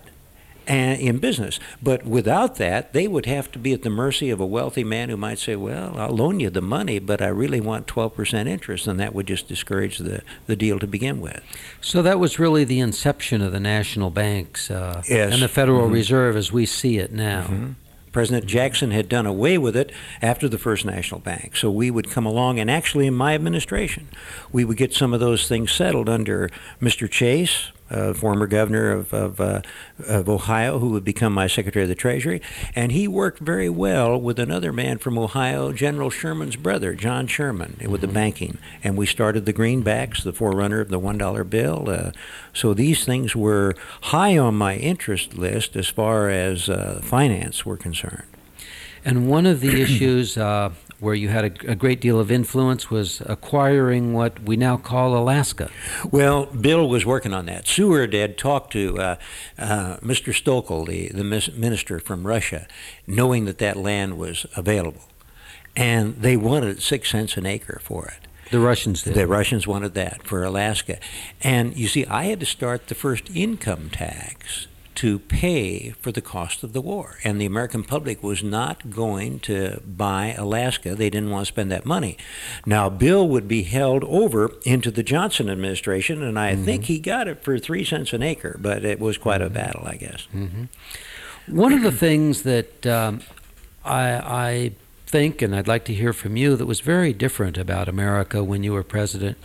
and 0.71 1.01
in 1.01 1.19
business. 1.19 1.59
But 1.83 2.07
without 2.07 2.55
that, 2.57 2.93
they 2.93 3.09
would 3.09 3.27
have 3.27 3.51
to 3.53 3.59
be 3.59 3.73
at 3.73 3.83
the 3.83 3.91
mercy 3.91 4.31
of 4.31 4.39
a 4.39 4.47
wealthy 4.47 4.85
man 4.85 5.09
who 5.09 5.17
might 5.17 5.41
say, 5.41 5.57
"Well, 5.57 5.99
I'll 5.99 6.15
loan 6.15 6.39
you 6.39 6.49
the 6.49 6.63
money, 6.63 7.01
but 7.01 7.21
I 7.21 7.27
really 7.27 7.61
want 7.61 7.89
12% 7.89 8.47
interest," 8.47 8.87
and 8.87 9.01
that 9.01 9.13
would 9.13 9.27
just 9.27 9.49
discourage 9.49 9.99
the, 9.99 10.23
the 10.47 10.55
deal 10.55 10.79
to 10.79 10.87
begin 10.87 11.21
with. 11.21 11.43
So 11.81 12.03
that 12.03 12.21
was 12.21 12.39
really 12.39 12.63
the 12.63 12.79
inception 12.79 13.43
of 13.43 13.51
the 13.51 13.59
national 13.59 14.11
banks 14.11 14.71
uh, 14.71 15.03
yes. 15.09 15.33
and 15.33 15.43
the 15.43 15.49
Federal 15.49 15.87
mm-hmm. 15.87 15.95
Reserve 15.95 16.37
as 16.37 16.53
we 16.53 16.67
see 16.67 16.99
it 16.99 17.13
now. 17.13 17.43
Mm-hmm. 17.43 17.73
President 18.13 18.47
Jackson 18.47 18.91
had 18.93 19.09
done 19.09 19.27
away 19.27 19.59
with 19.59 19.77
it 19.77 19.93
after 20.23 20.49
the 20.49 20.59
First 20.59 20.85
National 20.85 21.21
Bank. 21.21 21.57
So 21.57 21.71
we 21.71 21.91
would 21.91 22.11
come 22.11 22.27
along, 22.27 22.59
and 22.61 22.71
actually, 22.71 23.07
in 23.07 23.15
my 23.15 23.35
administration, 23.35 24.09
we 24.53 24.65
would 24.65 24.77
get 24.77 24.93
some 24.93 25.13
of 25.13 25.21
those 25.21 25.49
things 25.49 25.73
settled 25.73 26.09
under 26.09 26.51
Mr. 26.81 27.09
Chase, 27.11 27.71
uh, 27.91 28.15
former 28.15 28.47
governor 28.47 28.93
of, 28.93 29.13
of, 29.13 29.41
uh, 29.41 29.63
of, 30.07 30.29
Ohio, 30.29 30.79
who 30.79 30.91
would 30.91 31.05
become 31.05 31.33
my 31.33 31.47
Secretary 31.47 31.83
of 31.83 31.89
the 31.89 31.95
Treasury. 31.95 32.41
And 32.75 32.93
he 32.93 33.09
worked 33.09 33.41
very 33.41 33.69
well 33.69 34.21
with 34.21 34.39
another 34.39 34.73
man 34.73 34.99
from 34.99 35.19
Ohio, 35.19 35.73
General 35.73 36.11
Sherman's 36.11 36.57
brother, 36.57 36.95
John 36.95 37.27
Sherman, 37.27 37.77
with 37.81 37.89
mm-hmm. 37.89 38.01
the 38.01 38.07
banking. 38.09 38.59
And 38.83 38.97
we 38.97 39.07
started 39.07 39.45
the 39.45 39.53
greenbacks, 39.53 40.23
the 40.23 40.33
forerunner 40.33 40.81
of 40.81 40.89
the 40.89 41.01
$1 41.01 41.51
bill. 41.51 41.91
Uh, 41.91 42.13
so 42.53 42.75
these 42.75 43.05
things 43.05 43.35
were 43.35 43.75
high 44.03 44.39
on 44.39 44.55
my 44.55 44.77
interest 44.77 45.37
list 45.37 45.77
as 45.77 45.89
far 45.89 46.29
as 46.29 46.69
uh, 46.69 47.01
finance 47.03 47.67
were 47.67 47.77
concerned. 47.77 48.25
And 49.05 49.29
one 49.29 49.47
of 49.47 49.61
the 49.61 49.81
issues 49.83 50.37
uh, 50.37 50.71
where 51.01 51.15
you 51.15 51.29
had 51.29 51.45
a, 51.45 51.73
a, 51.73 51.75
great 51.75 52.01
deal 52.01 52.21
of 52.21 52.31
influence 52.31 52.91
was 52.91 53.23
acquiring 53.27 54.13
what 54.13 54.41
we 54.43 54.57
now 54.57 54.77
call 54.77 55.17
Alaska. 55.17 55.71
Well, 56.11 56.47
Bill 56.47 56.89
was 56.89 57.07
working 57.07 57.33
on 57.33 57.47
that. 57.47 57.67
Seward 57.67 58.13
had 58.13 58.37
talked 58.37 58.73
to 58.75 58.99
uh, 58.99 59.17
uh, 59.59 59.97
Mr. 59.99 60.33
Stoeckl, 60.33 60.87
the, 60.87 61.09
the 61.09 61.53
minister 61.59 61.99
from 62.01 62.27
Russia, 62.27 62.69
knowing 63.07 63.47
that 63.47 63.59
that 63.59 63.77
land 63.77 64.19
was 64.19 64.47
available. 64.57 65.03
And 65.75 66.17
they 66.17 66.37
wanted 66.37 66.83
six 66.83 67.11
cents 67.11 67.37
an 67.37 67.47
acre 67.47 67.81
for 67.83 68.07
it. 68.07 68.27
The 68.51 68.61
Russians 68.61 69.03
did. 69.03 69.15
The 69.15 69.27
Russians 69.27 69.67
wanted 69.67 69.95
that 69.95 70.25
for 70.25 70.43
Alaska. 70.43 70.99
And 71.41 71.77
you 71.77 71.87
see, 71.87 72.05
I 72.07 72.25
had 72.25 72.41
to 72.41 72.47
start 72.47 72.89
the 72.89 72.97
first 72.97 73.31
income 73.35 73.91
tax 73.91 74.67
to 75.01 75.19
pay 75.19 75.95
for 76.03 76.13
the 76.13 76.21
cost 76.21 76.63
of 76.63 76.75
the 76.75 76.81
war. 76.83 77.17
And 77.25 77.41
the 77.41 77.47
American 77.47 77.83
public 77.85 78.23
was 78.23 78.43
not 78.43 78.91
going 78.91 79.41
to 79.41 79.81
buy 79.87 80.35
Alaska. 80.37 80.95
They 80.95 81.09
didn't 81.09 81.31
want 81.31 81.47
to 81.47 81.53
spend 81.53 81.73
that 81.73 81.87
money. 81.87 82.19
Now, 82.67 82.91
Bill 82.91 83.27
would 83.27 83.49
be 83.49 83.63
held 83.63 84.05
over 84.05 84.53
into 84.67 84.91
the 84.91 85.03
Johnson 85.03 85.49
administration, 85.49 86.23
and 86.23 86.39
I 86.39 86.53
mm-hmm. 86.53 86.67
think 86.67 86.85
he 86.85 86.99
got 86.99 87.29
it 87.29 87.43
for 87.43 87.59
three 87.59 87.83
cents 87.83 88.13
an 88.13 88.23
acre, 88.23 88.59
but 88.61 88.85
it 88.85 89.01
was 89.01 89.17
quite 89.17 89.41
a 89.41 89.47
mm-hmm. 89.47 89.55
battle, 89.55 89.85
I 89.87 89.95
guess. 89.95 90.29
Mm-hmm. 90.35 90.65
One 91.57 91.73
of 91.73 91.81
the 91.81 91.93
things 91.93 92.43
that 92.43 92.87
um, 92.87 93.23
I, 93.83 94.11
I 94.13 94.73
think, 95.07 95.41
and 95.41 95.57
I'd 95.57 95.67
like 95.67 95.87
to 95.87 95.95
hear 95.95 96.13
from 96.13 96.37
you, 96.37 96.57
that 96.57 96.67
was 96.67 96.81
very 96.81 97.15
different 97.15 97.57
about 97.57 97.89
America 97.89 98.45
when 98.45 98.63
you 98.63 98.75
were 98.75 98.85
president 98.85 99.39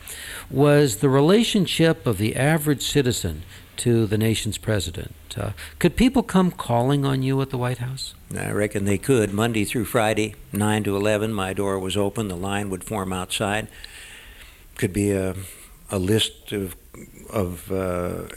was 0.51 0.97
the 0.97 1.07
relationship 1.07 2.05
of 2.05 2.17
the 2.17 2.35
average 2.35 2.83
citizen 2.83 3.43
to 3.77 4.05
the 4.05 4.17
nation's 4.17 4.57
president. 4.57 5.13
Uh, 5.37 5.51
could 5.79 5.95
people 5.95 6.23
come 6.23 6.51
calling 6.51 7.05
on 7.05 7.23
you 7.23 7.41
at 7.41 7.49
the 7.49 7.57
White 7.57 7.79
House? 7.79 8.13
I 8.35 8.51
reckon 8.51 8.85
they 8.85 8.97
could. 8.97 9.33
Monday 9.33 9.65
through 9.65 9.85
Friday, 9.85 10.35
9 10.53 10.83
to 10.85 10.95
11, 10.95 11.33
my 11.33 11.53
door 11.53 11.79
was 11.79 11.97
open. 11.97 12.27
The 12.27 12.37
line 12.37 12.69
would 12.69 12.83
form 12.83 13.11
outside. 13.11 13.67
Could 14.75 14.93
be 14.93 15.11
a, 15.11 15.35
a 15.89 15.99
list 15.99 16.51
of, 16.51 16.75
of 17.29 17.71
uh, 17.71 18.27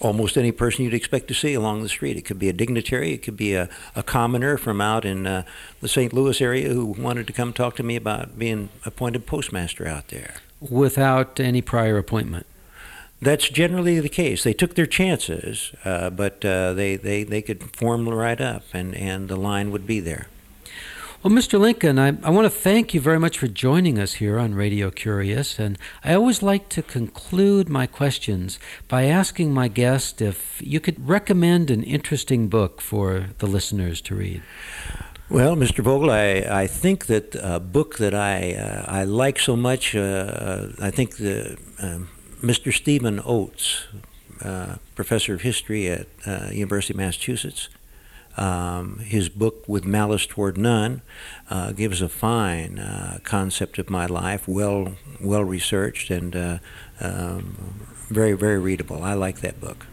almost 0.00 0.36
any 0.36 0.52
person 0.52 0.84
you'd 0.84 0.94
expect 0.94 1.28
to 1.28 1.34
see 1.34 1.54
along 1.54 1.82
the 1.82 1.88
street. 1.88 2.16
It 2.16 2.22
could 2.24 2.38
be 2.38 2.48
a 2.48 2.52
dignitary, 2.52 3.12
it 3.12 3.22
could 3.22 3.36
be 3.36 3.54
a, 3.54 3.68
a 3.94 4.02
commoner 4.02 4.56
from 4.56 4.80
out 4.80 5.04
in 5.04 5.26
uh, 5.26 5.44
the 5.80 5.88
St. 5.88 6.12
Louis 6.12 6.40
area 6.40 6.68
who 6.68 6.86
wanted 6.86 7.26
to 7.26 7.32
come 7.32 7.52
talk 7.52 7.76
to 7.76 7.82
me 7.82 7.96
about 7.96 8.38
being 8.38 8.68
appointed 8.84 9.26
postmaster 9.26 9.86
out 9.86 10.08
there. 10.08 10.34
Without 10.60 11.40
any 11.40 11.62
prior 11.62 11.98
appointment? 11.98 12.46
That's 13.20 13.48
generally 13.48 14.00
the 14.00 14.08
case. 14.08 14.44
They 14.44 14.52
took 14.52 14.74
their 14.74 14.86
chances, 14.86 15.72
uh, 15.84 16.10
but 16.10 16.44
uh, 16.44 16.74
they, 16.74 16.96
they, 16.96 17.22
they 17.22 17.42
could 17.42 17.62
form 17.76 18.08
right 18.08 18.40
up, 18.40 18.64
and, 18.72 18.94
and 18.94 19.28
the 19.28 19.36
line 19.36 19.70
would 19.70 19.86
be 19.86 20.00
there. 20.00 20.26
Well, 21.24 21.32
Mr. 21.32 21.58
Lincoln, 21.58 21.98
I, 21.98 22.08
I 22.22 22.28
want 22.28 22.44
to 22.44 22.50
thank 22.50 22.92
you 22.92 23.00
very 23.00 23.18
much 23.18 23.38
for 23.38 23.46
joining 23.46 23.98
us 23.98 24.14
here 24.14 24.38
on 24.38 24.54
Radio 24.54 24.90
Curious. 24.90 25.58
And 25.58 25.78
I 26.04 26.12
always 26.12 26.42
like 26.42 26.68
to 26.68 26.82
conclude 26.82 27.66
my 27.66 27.86
questions 27.86 28.58
by 28.88 29.04
asking 29.04 29.54
my 29.54 29.68
guest 29.68 30.20
if 30.20 30.60
you 30.62 30.80
could 30.80 31.08
recommend 31.08 31.70
an 31.70 31.82
interesting 31.82 32.48
book 32.48 32.82
for 32.82 33.30
the 33.38 33.46
listeners 33.46 34.02
to 34.02 34.14
read. 34.14 34.42
Well, 35.30 35.56
Mr. 35.56 35.82
Vogel, 35.82 36.10
I, 36.10 36.44
I 36.46 36.66
think 36.66 37.06
that 37.06 37.34
a 37.36 37.58
book 37.58 37.96
that 37.96 38.14
I 38.14 38.52
uh, 38.52 38.84
I 38.86 39.04
like 39.04 39.38
so 39.38 39.56
much, 39.56 39.96
uh, 39.96 40.00
uh 40.00 40.72
I 40.78 40.90
think 40.90 41.16
the 41.16 41.56
um, 41.80 42.10
Mr. 42.44 42.72
Stephen 42.72 43.20
Oates, 43.24 43.86
uh, 44.42 44.76
professor 44.94 45.32
of 45.32 45.40
history 45.40 45.88
at 45.88 46.06
uh, 46.26 46.48
University 46.52 46.92
of 46.92 46.98
Massachusetts, 46.98 47.70
um, 48.36 48.98
his 48.98 49.30
book 49.30 49.64
with 49.66 49.86
malice 49.86 50.26
toward 50.26 50.58
none 50.58 51.00
uh, 51.48 51.72
gives 51.72 52.02
a 52.02 52.08
fine 52.08 52.78
uh, 52.78 53.18
concept 53.22 53.78
of 53.78 53.88
my 53.88 54.06
life, 54.06 54.46
well 54.46 54.94
well 55.20 55.44
researched 55.44 56.10
and 56.10 56.36
uh, 56.36 56.58
um, 57.00 57.86
very 58.08 58.32
very 58.32 58.58
readable. 58.58 59.02
I 59.02 59.14
like 59.14 59.40
that 59.40 59.60
book. 59.60 59.86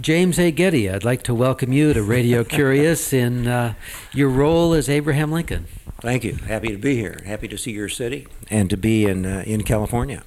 James 0.00 0.38
A. 0.38 0.50
Getty, 0.50 0.90
I'd 0.90 1.04
like 1.04 1.22
to 1.24 1.34
welcome 1.34 1.72
you 1.72 1.94
to 1.94 2.02
Radio 2.02 2.44
Curious 2.44 3.12
in 3.24 3.46
uh, 3.46 3.74
your 4.12 4.28
role 4.28 4.74
as 4.74 4.88
Abraham 4.88 5.32
Lincoln. 5.32 5.66
Thank 6.00 6.24
you. 6.24 6.34
Happy 6.34 6.68
to 6.68 6.76
be 6.76 6.96
here. 6.96 7.20
Happy 7.24 7.48
to 7.48 7.56
see 7.56 7.72
your 7.72 7.88
city 7.88 8.26
and 8.50 8.68
to 8.68 8.76
be 8.76 9.06
in 9.06 9.24
uh, 9.24 9.44
in 9.46 9.62
California. 9.62 10.24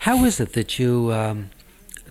How 0.00 0.24
is 0.24 0.40
it 0.40 0.52
that 0.54 0.78
you 0.78 1.12
um, 1.12 1.50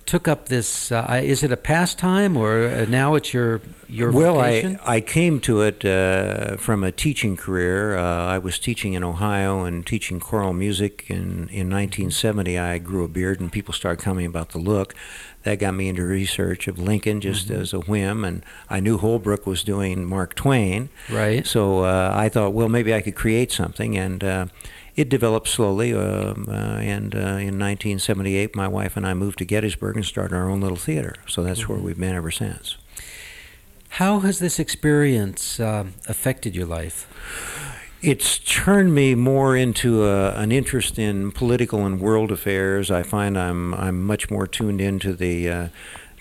took 0.10 0.28
up 0.28 0.48
this? 0.48 0.92
Uh, 0.92 1.22
is 1.24 1.44
it 1.44 1.52
a 1.52 1.58
pastime, 1.58 2.36
or 2.36 2.68
uh, 2.68 2.86
now 2.90 3.14
it's 3.14 3.32
your 3.32 3.62
your 3.88 4.12
well, 4.12 4.36
vocation? 4.36 4.80
I 4.84 4.96
I 4.96 5.02
came 5.02 5.40
to 5.42 5.62
it 5.62 5.86
uh, 5.86 6.58
from 6.58 6.84
a 6.84 6.92
teaching 6.92 7.38
career. 7.38 7.96
Uh, 7.96 8.26
I 8.26 8.40
was 8.40 8.58
teaching 8.58 8.94
in 8.94 9.04
Ohio 9.04 9.64
and 9.66 9.86
teaching 9.86 10.20
choral 10.20 10.54
music. 10.54 11.10
And 11.10 11.50
in 11.52 11.70
1970, 11.70 12.58
I 12.58 12.80
grew 12.80 13.04
a 13.04 13.08
beard, 13.08 13.40
and 13.40 13.52
people 13.52 13.74
started 13.74 14.04
coming 14.04 14.26
about 14.26 14.50
the 14.50 14.58
look. 14.58 14.96
That 15.44 15.60
got 15.60 15.74
me 15.76 15.88
into 15.88 16.04
research 16.04 16.68
of 16.68 16.80
Lincoln 16.80 17.22
just 17.22 17.48
mm-hmm. 17.48 17.62
as 17.62 17.72
a 17.72 17.80
whim, 17.80 18.26
and 18.26 18.44
I 18.70 18.80
knew 18.80 18.98
Holbrook 18.98 19.46
was 19.46 19.64
doing 19.64 20.06
Mark 20.06 20.36
Twain. 20.36 20.90
Right. 21.10 21.46
So 21.46 21.86
uh, 21.86 22.12
I 22.14 22.30
thought, 22.30 22.54
well, 22.54 22.68
maybe 22.68 22.94
I 22.94 23.02
could 23.02 23.16
create 23.16 23.52
something, 23.52 23.98
and 23.98 24.24
uh, 24.24 24.46
it 25.00 25.08
developed 25.08 25.48
slowly, 25.48 25.94
um, 25.94 26.46
uh, 26.50 26.52
and 26.52 27.16
uh, 27.16 27.40
in 27.40 27.58
1978, 27.58 28.54
my 28.54 28.68
wife 28.68 28.98
and 28.98 29.08
I 29.08 29.14
moved 29.14 29.38
to 29.38 29.46
Gettysburg 29.46 29.96
and 29.96 30.06
started 30.06 30.36
our 30.36 30.50
own 30.50 30.60
little 30.60 30.78
theater. 30.78 31.16
So 31.26 31.42
that's 31.42 31.62
mm-hmm. 31.62 31.74
where 31.74 31.82
we've 31.82 31.98
been 31.98 32.16
ever 32.16 32.32
since. 32.32 32.76
How 33.92 34.20
has 34.20 34.40
this 34.40 34.60
experience 34.60 35.58
uh, 35.58 35.86
affected 36.06 36.54
your 36.54 36.66
life? 36.66 37.08
It's 38.02 38.40
turned 38.40 38.94
me 38.94 39.16
more 39.16 39.56
into 39.56 40.04
a, 40.04 40.32
an 40.32 40.52
interest 40.52 41.00
in 41.00 41.32
political 41.32 41.86
and 41.86 42.02
world 42.02 42.30
affairs. 42.30 42.92
I 42.92 43.04
find 43.04 43.38
I'm 43.38 43.74
I'm 43.74 44.04
much 44.04 44.30
more 44.30 44.48
tuned 44.48 44.82
into 44.82 45.14
the 45.14 45.50
uh, 45.50 45.68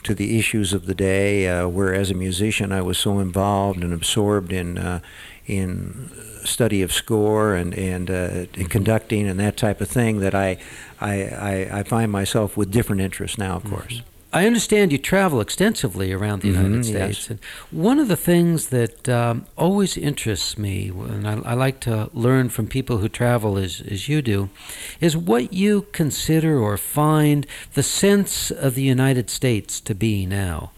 to 0.05 0.15
the 0.15 0.39
issues 0.39 0.73
of 0.73 0.87
the 0.87 0.95
day. 0.95 1.49
Uh, 1.49 1.67
where 1.67 1.93
as 1.95 2.13
a 2.13 2.15
musician, 2.15 2.71
I 2.71 2.83
was 2.83 2.97
so 2.97 3.19
involved 3.19 3.83
and 3.83 3.93
absorbed 3.93 4.53
in 4.53 4.79
uh, 4.79 5.01
in 5.49 6.11
study 6.45 6.83
of 6.83 6.93
score 6.93 7.55
and 7.55 7.75
and, 7.75 8.11
uh, 8.11 8.47
conducting 8.69 9.27
and 9.29 9.41
that 9.41 9.57
type 9.57 9.81
of 9.81 9.89
thing 9.89 10.21
that 10.21 10.35
I, 10.35 10.59
I, 11.01 11.23
I, 11.23 11.69
I 11.81 11.83
find 11.83 12.13
myself 12.13 12.57
with 12.57 12.71
different 12.71 13.01
interests 13.01 13.39
now, 13.39 13.57
of 13.57 13.65
mm-hmm. 13.65 13.75
course. 13.75 14.03
I 14.31 14.47
understand 14.47 14.93
you 14.93 14.99
travel 14.99 15.41
extensively 15.41 16.13
around 16.13 16.43
the 16.43 16.49
United 16.49 16.71
mm-hmm, 16.71 16.83
States. 16.83 17.19
Yes. 17.21 17.31
And 17.31 17.41
one 17.71 17.99
of 17.99 18.09
the 18.09 18.17
things 18.17 18.69
that 18.69 19.09
um, 19.09 19.47
always 19.57 19.97
interests 19.97 20.59
me, 20.59 20.91
and 20.91 21.27
I, 21.27 21.39
I, 21.39 21.55
like 21.55 21.81
to 21.81 22.11
learn 22.13 22.51
from 22.51 22.67
people 22.67 22.99
who 22.99 23.09
travel 23.09 23.57
as, 23.57 23.81
as 23.81 24.07
you 24.07 24.21
do, 24.21 24.51
is 25.01 25.17
what 25.17 25.55
you 25.55 25.87
consider 25.93 26.59
or 26.59 26.77
find 26.77 27.47
the 27.73 27.83
sense 27.83 28.51
of 28.51 28.75
the 28.75 28.83
United 28.83 29.31
States 29.31 29.81
to 29.81 29.95
be 29.95 30.27
now. 30.27 30.73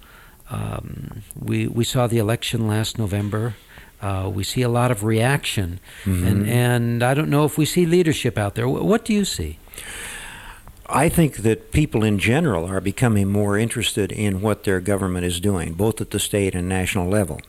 Um, 0.48 1.22
we, 1.36 1.66
we 1.66 1.82
saw 1.82 2.06
the 2.06 2.18
election 2.18 2.68
last 2.68 2.98
November. 2.98 3.56
Uh, 4.02 4.30
we 4.32 4.42
see 4.42 4.62
a 4.62 4.68
lot 4.68 4.90
of 4.90 5.04
reaction, 5.04 5.78
mm-hmm. 6.04 6.26
and 6.26 6.48
and 6.48 7.02
I 7.02 7.14
don't 7.14 7.28
know 7.28 7.44
if 7.44 7.58
we 7.58 7.66
see 7.66 7.84
leadership 7.84 8.38
out 8.38 8.54
there. 8.54 8.68
What 8.68 9.04
do 9.04 9.12
you 9.12 9.24
see? 9.24 9.58
I 10.92 11.08
think 11.08 11.38
that 11.38 11.70
people 11.70 12.02
in 12.02 12.18
general 12.18 12.64
are 12.66 12.80
becoming 12.80 13.28
more 13.28 13.56
interested 13.56 14.10
in 14.10 14.40
what 14.40 14.64
their 14.64 14.80
government 14.80 15.24
is 15.24 15.38
doing, 15.38 15.74
both 15.74 16.00
at 16.00 16.10
the 16.10 16.18
state 16.18 16.54
and 16.54 16.68
national 16.68 17.08
level. 17.08 17.40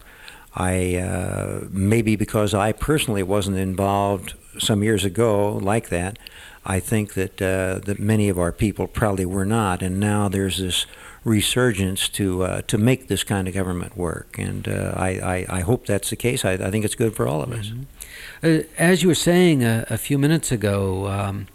I 0.53 0.95
uh, 0.95 1.61
maybe 1.71 2.15
because 2.15 2.53
I 2.53 2.73
personally 2.73 3.23
wasn't 3.23 3.57
involved 3.57 4.33
some 4.59 4.83
years 4.83 5.05
ago 5.05 5.53
like 5.53 5.89
that. 5.89 6.19
I 6.65 6.79
think 6.79 7.13
that 7.13 7.41
uh, 7.41 7.79
that 7.85 7.99
many 7.99 8.29
of 8.29 8.37
our 8.37 8.51
people 8.51 8.87
probably 8.87 9.25
were 9.25 9.45
not, 9.45 9.81
and 9.81 9.99
now 9.99 10.27
there's 10.27 10.57
this 10.59 10.85
resurgence 11.23 12.09
to 12.09 12.43
uh, 12.43 12.61
to 12.63 12.77
make 12.77 13.07
this 13.07 13.23
kind 13.23 13.47
of 13.47 13.53
government 13.53 13.95
work. 13.95 14.37
And 14.37 14.67
uh, 14.67 14.93
I, 14.95 15.09
I, 15.09 15.45
I, 15.57 15.59
hope 15.61 15.85
that's 15.85 16.09
the 16.09 16.15
case. 16.15 16.43
I, 16.43 16.53
I, 16.53 16.71
think 16.71 16.83
it's 16.83 16.95
good 16.95 17.15
for 17.15 17.27
all 17.27 17.41
of 17.41 17.51
us. 17.51 17.67
Mm-hmm. 17.67 18.61
Uh, 18.61 18.63
as 18.77 19.03
you 19.03 19.09
were 19.09 19.15
saying 19.15 19.63
a, 19.63 19.85
a 19.89 19.97
few 19.97 20.17
minutes 20.17 20.51
ago. 20.51 21.07
Um, 21.07 21.47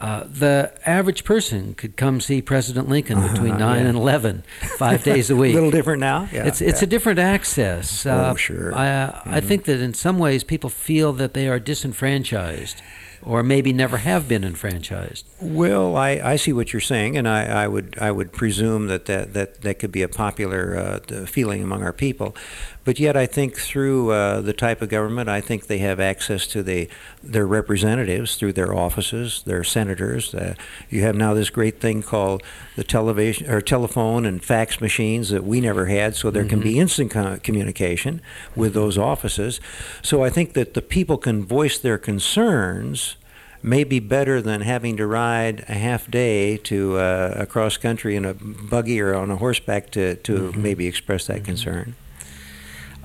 uh, 0.00 0.24
the 0.26 0.72
average 0.86 1.24
person 1.24 1.74
could 1.74 1.94
come 1.94 2.22
see 2.22 2.40
President 2.40 2.88
Lincoln 2.88 3.18
uh-huh, 3.18 3.32
between 3.34 3.58
nine 3.58 3.82
yeah. 3.82 3.88
and 3.90 3.98
eleven, 3.98 4.44
five 4.78 5.04
days 5.04 5.28
a 5.28 5.36
week. 5.42 5.52
a 5.52 5.54
little 5.56 5.70
different 5.70 6.00
now. 6.00 6.26
Yeah, 6.32 6.46
it's 6.46 6.62
it's 6.62 6.80
yeah. 6.80 6.86
a 6.86 6.88
different 6.88 7.18
access. 7.18 8.06
Oh, 8.06 8.10
uh, 8.10 8.34
sure. 8.34 8.74
I 8.74 8.86
mm-hmm. 8.86 9.34
I 9.34 9.40
think 9.42 9.64
that 9.64 9.78
in 9.78 9.92
some 9.92 10.18
ways 10.18 10.42
people 10.42 10.70
feel 10.70 11.12
that 11.12 11.34
they 11.34 11.48
are 11.48 11.58
disenfranchised 11.58 12.80
or 13.22 13.42
maybe 13.42 13.72
never 13.72 13.98
have 13.98 14.28
been 14.28 14.44
enfranchised. 14.44 15.26
Well, 15.40 15.96
I, 15.96 16.10
I 16.22 16.36
see 16.36 16.52
what 16.52 16.72
you're 16.72 16.80
saying, 16.80 17.16
and 17.16 17.28
I, 17.28 17.64
I 17.64 17.68
would 17.68 17.96
I 18.00 18.10
would 18.10 18.32
presume 18.32 18.86
that 18.86 19.06
that, 19.06 19.34
that, 19.34 19.60
that 19.62 19.78
could 19.78 19.92
be 19.92 20.02
a 20.02 20.08
popular 20.08 20.76
uh, 20.76 21.26
feeling 21.26 21.62
among 21.62 21.82
our 21.82 21.92
people. 21.92 22.34
But 22.82 22.98
yet, 22.98 23.14
I 23.14 23.26
think 23.26 23.56
through 23.56 24.10
uh, 24.10 24.40
the 24.40 24.54
type 24.54 24.80
of 24.80 24.88
government, 24.88 25.28
I 25.28 25.42
think 25.42 25.66
they 25.66 25.78
have 25.78 26.00
access 26.00 26.46
to 26.48 26.62
the 26.62 26.88
their 27.22 27.46
representatives 27.46 28.36
through 28.36 28.54
their 28.54 28.74
offices, 28.74 29.42
their 29.44 29.62
senators. 29.62 30.34
Uh, 30.34 30.54
you 30.88 31.02
have 31.02 31.14
now 31.14 31.34
this 31.34 31.50
great 31.50 31.78
thing 31.78 32.02
called 32.02 32.42
the 32.76 32.84
television 32.84 33.50
or 33.50 33.60
telephone 33.60 34.24
and 34.24 34.42
fax 34.42 34.80
machines 34.80 35.28
that 35.28 35.44
we 35.44 35.60
never 35.60 35.86
had, 35.86 36.16
so 36.16 36.30
there 36.30 36.42
mm-hmm. 36.42 36.50
can 36.50 36.60
be 36.60 36.72
mm-hmm. 36.72 36.80
instant 36.80 37.10
co- 37.10 37.38
communication 37.42 38.22
with 38.56 38.72
those 38.72 38.96
offices. 38.96 39.60
So 40.02 40.24
I 40.24 40.30
think 40.30 40.54
that 40.54 40.72
the 40.72 40.82
people 40.82 41.18
can 41.18 41.44
voice 41.44 41.78
their 41.78 41.98
concerns 41.98 43.16
may 43.62 43.84
be 43.84 44.00
better 44.00 44.40
than 44.40 44.62
having 44.62 44.96
to 44.96 45.06
ride 45.06 45.64
a 45.68 45.74
half 45.74 46.10
day 46.10 46.56
to 46.56 46.96
uh, 46.96 47.34
across 47.36 47.76
country 47.76 48.16
in 48.16 48.24
a 48.24 48.32
buggy 48.32 49.00
or 49.00 49.14
on 49.14 49.30
a 49.30 49.36
horseback 49.36 49.90
to, 49.90 50.14
to 50.16 50.32
mm-hmm. 50.32 50.62
maybe 50.62 50.86
express 50.86 51.26
that 51.26 51.36
mm-hmm. 51.36 51.44
concern. 51.44 51.94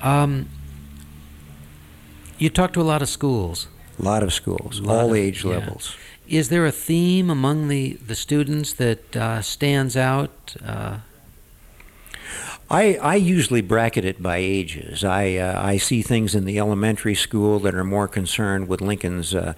Um, 0.02 0.50
you 2.38 2.50
talk 2.50 2.74
to 2.74 2.82
a 2.82 2.84
lot 2.84 3.02
of 3.02 3.10
schools. 3.10 3.68
A 4.00 4.04
lot 4.04 4.24
of 4.24 4.34
schools, 4.34 4.82
lot 4.82 5.04
all 5.04 5.12
of, 5.12 5.16
age 5.16 5.44
yeah. 5.44 5.52
levels. 5.52 5.96
Is 6.28 6.50
there 6.50 6.66
a 6.66 6.72
theme 6.72 7.30
among 7.30 7.68
the, 7.68 7.94
the 7.94 8.16
students 8.16 8.74
that 8.74 9.16
uh, 9.16 9.42
stands 9.42 9.96
out? 9.96 10.56
Uh, 10.64 10.98
I, 12.70 12.96
I 12.96 13.16
usually 13.16 13.62
bracket 13.62 14.06
it 14.06 14.22
by 14.22 14.38
ages. 14.38 15.04
I, 15.04 15.36
uh, 15.36 15.62
I 15.62 15.78
see 15.78 16.02
things 16.02 16.34
in 16.34 16.46
the 16.46 16.58
elementary 16.58 17.14
school 17.14 17.60
that 17.60 17.76
are 17.76 17.84
more 17.84 18.08
concerned 18.08 18.68
with 18.68 18.82
Lincoln's 18.82 19.36
uh, 19.36 19.54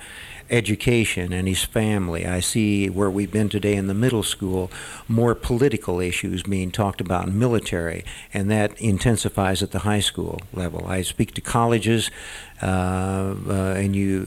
education 0.49 1.33
and 1.33 1.47
his 1.47 1.63
family. 1.63 2.25
I 2.25 2.39
see 2.39 2.89
where 2.89 3.10
we've 3.10 3.31
been 3.31 3.49
today 3.49 3.75
in 3.75 3.88
the 3.88 3.93
middle 3.93 4.23
school 4.23 4.71
more 5.07 5.36
political 5.36 5.99
issues 5.99 6.43
being 6.43 6.71
talked 6.71 7.01
about 7.01 7.27
in 7.27 7.38
military, 7.39 8.03
and 8.33 8.49
that 8.51 8.79
intensifies 8.79 9.63
at 9.63 9.71
the 9.71 9.79
high 9.79 9.99
school 9.99 10.41
level. 10.53 10.86
I 10.88 11.01
speak 11.01 11.33
to 11.36 11.41
colleges, 11.41 12.12
uh, 12.62 13.36
uh, 13.47 13.73
and 13.77 13.95
you 13.95 14.23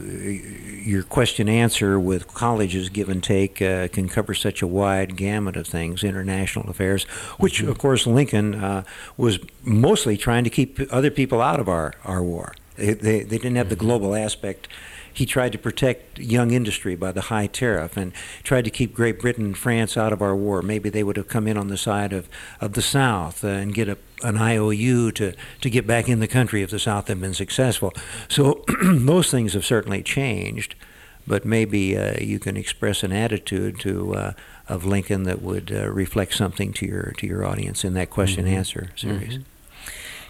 your 0.83 1.03
question 1.03 1.49
answer 1.49 1.99
with 1.99 2.27
colleges 2.33 2.89
give 2.89 3.09
and 3.09 3.23
take 3.23 3.61
uh, 3.61 3.87
can 3.89 4.09
cover 4.09 4.33
such 4.33 4.61
a 4.61 4.67
wide 4.67 5.15
gamut 5.15 5.55
of 5.55 5.67
things, 5.67 6.03
international 6.03 6.69
affairs, 6.69 7.03
which 7.37 7.59
mm-hmm. 7.59 7.69
of 7.69 7.77
course 7.77 8.07
Lincoln 8.07 8.55
uh, 8.55 8.83
was 9.17 9.39
mostly 9.63 10.17
trying 10.17 10.43
to 10.43 10.49
keep 10.49 10.79
other 10.91 11.11
people 11.11 11.41
out 11.41 11.59
of 11.59 11.67
our, 11.67 11.93
our 12.03 12.23
war. 12.23 12.53
They, 12.75 12.93
they, 12.93 13.23
they 13.23 13.37
didn't 13.37 13.55
have 13.55 13.69
the 13.69 13.75
mm-hmm. 13.75 13.85
global 13.85 14.15
aspect 14.15 14.67
he 15.13 15.25
tried 15.25 15.51
to 15.51 15.57
protect 15.57 16.19
young 16.19 16.51
industry 16.51 16.95
by 16.95 17.11
the 17.11 17.21
high 17.21 17.47
tariff 17.47 17.97
and 17.97 18.13
tried 18.43 18.65
to 18.65 18.71
keep 18.71 18.93
Great 18.93 19.19
Britain 19.19 19.45
and 19.45 19.57
France 19.57 19.97
out 19.97 20.13
of 20.13 20.21
our 20.21 20.35
war. 20.35 20.61
Maybe 20.61 20.89
they 20.89 21.03
would 21.03 21.17
have 21.17 21.27
come 21.27 21.47
in 21.47 21.57
on 21.57 21.67
the 21.67 21.77
side 21.77 22.13
of, 22.13 22.29
of 22.59 22.73
the 22.73 22.81
South 22.81 23.43
uh, 23.43 23.49
and 23.49 23.73
get 23.73 23.89
a, 23.89 23.97
an 24.23 24.37
IOU 24.37 25.11
to, 25.13 25.33
to 25.61 25.69
get 25.69 25.85
back 25.85 26.07
in 26.07 26.19
the 26.19 26.27
country 26.27 26.61
if 26.61 26.69
the 26.69 26.79
South 26.79 27.07
had 27.07 27.19
been 27.19 27.33
successful. 27.33 27.93
So 28.29 28.63
those 28.83 29.31
things 29.31 29.53
have 29.53 29.65
certainly 29.65 30.03
changed, 30.03 30.75
but 31.27 31.45
maybe 31.45 31.97
uh, 31.97 32.19
you 32.19 32.39
can 32.39 32.57
express 32.57 33.03
an 33.03 33.11
attitude 33.11 33.79
to. 33.81 34.15
Uh, 34.15 34.33
of 34.69 34.85
Lincoln 34.85 35.23
that 35.23 35.41
would 35.41 35.69
uh, 35.69 35.89
reflect 35.89 36.33
something 36.33 36.71
to 36.71 36.85
your 36.85 37.13
to 37.17 37.27
your 37.27 37.45
audience 37.45 37.83
in 37.83 37.93
that 37.95 38.09
question 38.09 38.45
mm-hmm. 38.45 38.55
answer 38.55 38.91
series. 38.95 39.39
Mm-hmm. 39.39 39.50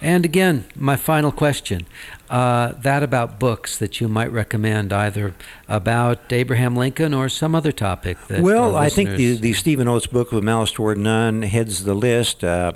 And 0.02 0.26
again, 0.26 0.66
my 0.76 0.96
final 0.96 1.32
question 1.32 1.86
uh, 2.32 2.72
that 2.82 3.04
about 3.04 3.40
books 3.40 3.78
that 3.78 4.00
you 4.00 4.08
might 4.08 4.32
recommend, 4.32 4.94
either 4.94 5.36
about 5.68 6.32
Abraham 6.32 6.78
Lincoln 6.78 7.14
or 7.14 7.28
some 7.28 7.54
other 7.54 7.74
topic. 7.74 8.18
well, 8.30 8.78
I 8.78 8.88
think 8.88 9.12
the, 9.12 9.36
the 9.36 9.52
Stephen 9.52 9.88
Oates 9.90 10.08
book, 10.08 10.32
with 10.32 10.44
Malice 10.44 10.72
Toward 10.72 10.98
None, 10.98 11.42
heads 11.42 11.84
the 11.84 11.94
list. 11.94 12.42
Uh, 12.44 12.72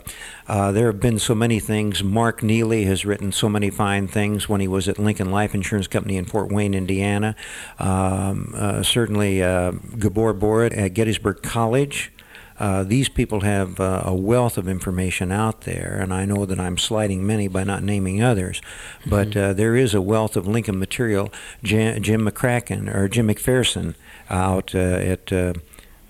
uh, 0.47 0.73
there 0.73 0.87
have 0.87 0.99
been 0.99 1.17
so 1.17 1.33
many 1.33 1.61
things. 1.61 2.03
Mark 2.03 2.43
Neely 2.43 2.83
has 2.83 3.05
written 3.05 3.31
so 3.31 3.47
many 3.47 3.69
fine 3.69 4.09
things 4.09 4.49
when 4.49 4.59
he 4.59 4.67
was 4.67 4.89
at 4.89 4.99
Lincoln 4.99 5.31
Life 5.31 5.55
Insurance 5.55 5.87
Company 5.87 6.17
in 6.17 6.25
Fort 6.25 6.51
Wayne, 6.51 6.73
Indiana. 6.73 7.35
Um, 7.79 8.53
uh, 8.55 8.83
certainly, 8.83 9.41
uh, 9.41 9.71
Gabor 9.97 10.33
Boritt 10.33 10.77
at 10.77 10.89
Gettysburg 10.89 11.41
College. 11.41 12.11
Uh, 12.57 12.83
these 12.83 13.09
people 13.09 13.41
have 13.41 13.79
uh, 13.79 14.03
a 14.05 14.15
wealth 14.15 14.57
of 14.57 14.67
information 14.67 15.31
out 15.31 15.61
there, 15.61 15.99
and 16.01 16.13
I 16.13 16.25
know 16.25 16.45
that 16.45 16.59
I'm 16.59 16.77
slighting 16.77 17.25
many 17.25 17.47
by 17.47 17.65
not 17.65 17.83
naming 17.83 18.23
others, 18.23 18.61
but 19.05 19.31
mm-hmm. 19.31 19.51
uh, 19.51 19.53
there 19.53 19.75
is 19.75 19.93
a 19.93 20.01
wealth 20.01 20.37
of 20.37 20.47
Lincoln 20.47 20.79
material. 20.79 21.31
Jim, 21.63 22.01
Jim 22.01 22.21
McCracken 22.21 22.93
or 22.93 23.09
Jim 23.09 23.27
McPherson 23.27 23.95
out 24.29 24.73
uh, 24.73 24.77
at 24.77 25.33
uh, 25.33 25.53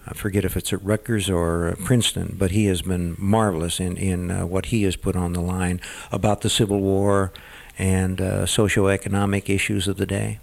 I 0.08 0.14
forget 0.14 0.46
if 0.46 0.56
it's 0.56 0.72
at 0.72 0.84
Rutgers 0.84 1.32
or 1.32 1.76
Princeton, 1.84 2.36
but 2.38 2.52
he 2.52 2.66
has 2.66 2.84
been 2.84 3.16
marvelous 3.18 3.80
in 3.80 3.98
in 3.98 4.30
what 4.48 4.68
he 4.68 4.84
has 4.84 4.96
put 4.96 5.16
on 5.16 5.34
the 5.34 5.42
line 5.42 5.82
about 6.12 6.42
the 6.42 6.50
Civil 6.50 6.80
War 6.80 7.34
and 7.80 8.20
socioeconomic 8.20 9.50
issues 9.50 9.88
of 9.88 9.98
the 9.98 10.06
day. 10.06 10.40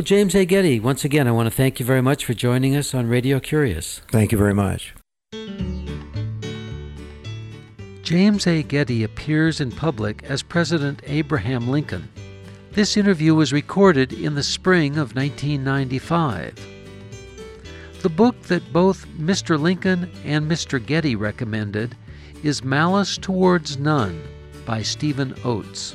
Well, 0.00 0.06
James 0.06 0.34
A. 0.34 0.46
Getty, 0.46 0.80
once 0.80 1.04
again, 1.04 1.28
I 1.28 1.30
want 1.30 1.46
to 1.46 1.54
thank 1.54 1.78
you 1.78 1.84
very 1.84 2.00
much 2.00 2.24
for 2.24 2.32
joining 2.32 2.74
us 2.74 2.94
on 2.94 3.06
Radio 3.06 3.38
Curious. 3.38 4.00
Thank 4.10 4.32
you 4.32 4.38
very 4.38 4.54
much. 4.54 4.94
James 8.02 8.46
A. 8.46 8.62
Getty 8.62 9.04
appears 9.04 9.60
in 9.60 9.70
public 9.70 10.22
as 10.22 10.42
President 10.42 11.02
Abraham 11.04 11.68
Lincoln. 11.68 12.08
This 12.72 12.96
interview 12.96 13.34
was 13.34 13.52
recorded 13.52 14.14
in 14.14 14.34
the 14.34 14.42
spring 14.42 14.92
of 14.92 15.14
1995. 15.14 16.54
The 18.00 18.08
book 18.08 18.40
that 18.44 18.72
both 18.72 19.06
Mr. 19.18 19.60
Lincoln 19.60 20.10
and 20.24 20.50
Mr. 20.50 20.82
Getty 20.82 21.14
recommended 21.14 21.94
is 22.42 22.64
Malice 22.64 23.18
Towards 23.18 23.76
None 23.76 24.22
by 24.64 24.80
Stephen 24.80 25.34
Oates. 25.44 25.94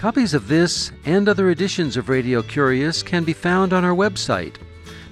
Copies 0.00 0.32
of 0.32 0.48
this 0.48 0.90
and 1.04 1.28
other 1.28 1.50
editions 1.50 1.98
of 1.98 2.08
Radio 2.08 2.40
Curious 2.40 3.02
can 3.02 3.22
be 3.22 3.34
found 3.34 3.74
on 3.74 3.84
our 3.84 3.94
website, 3.94 4.54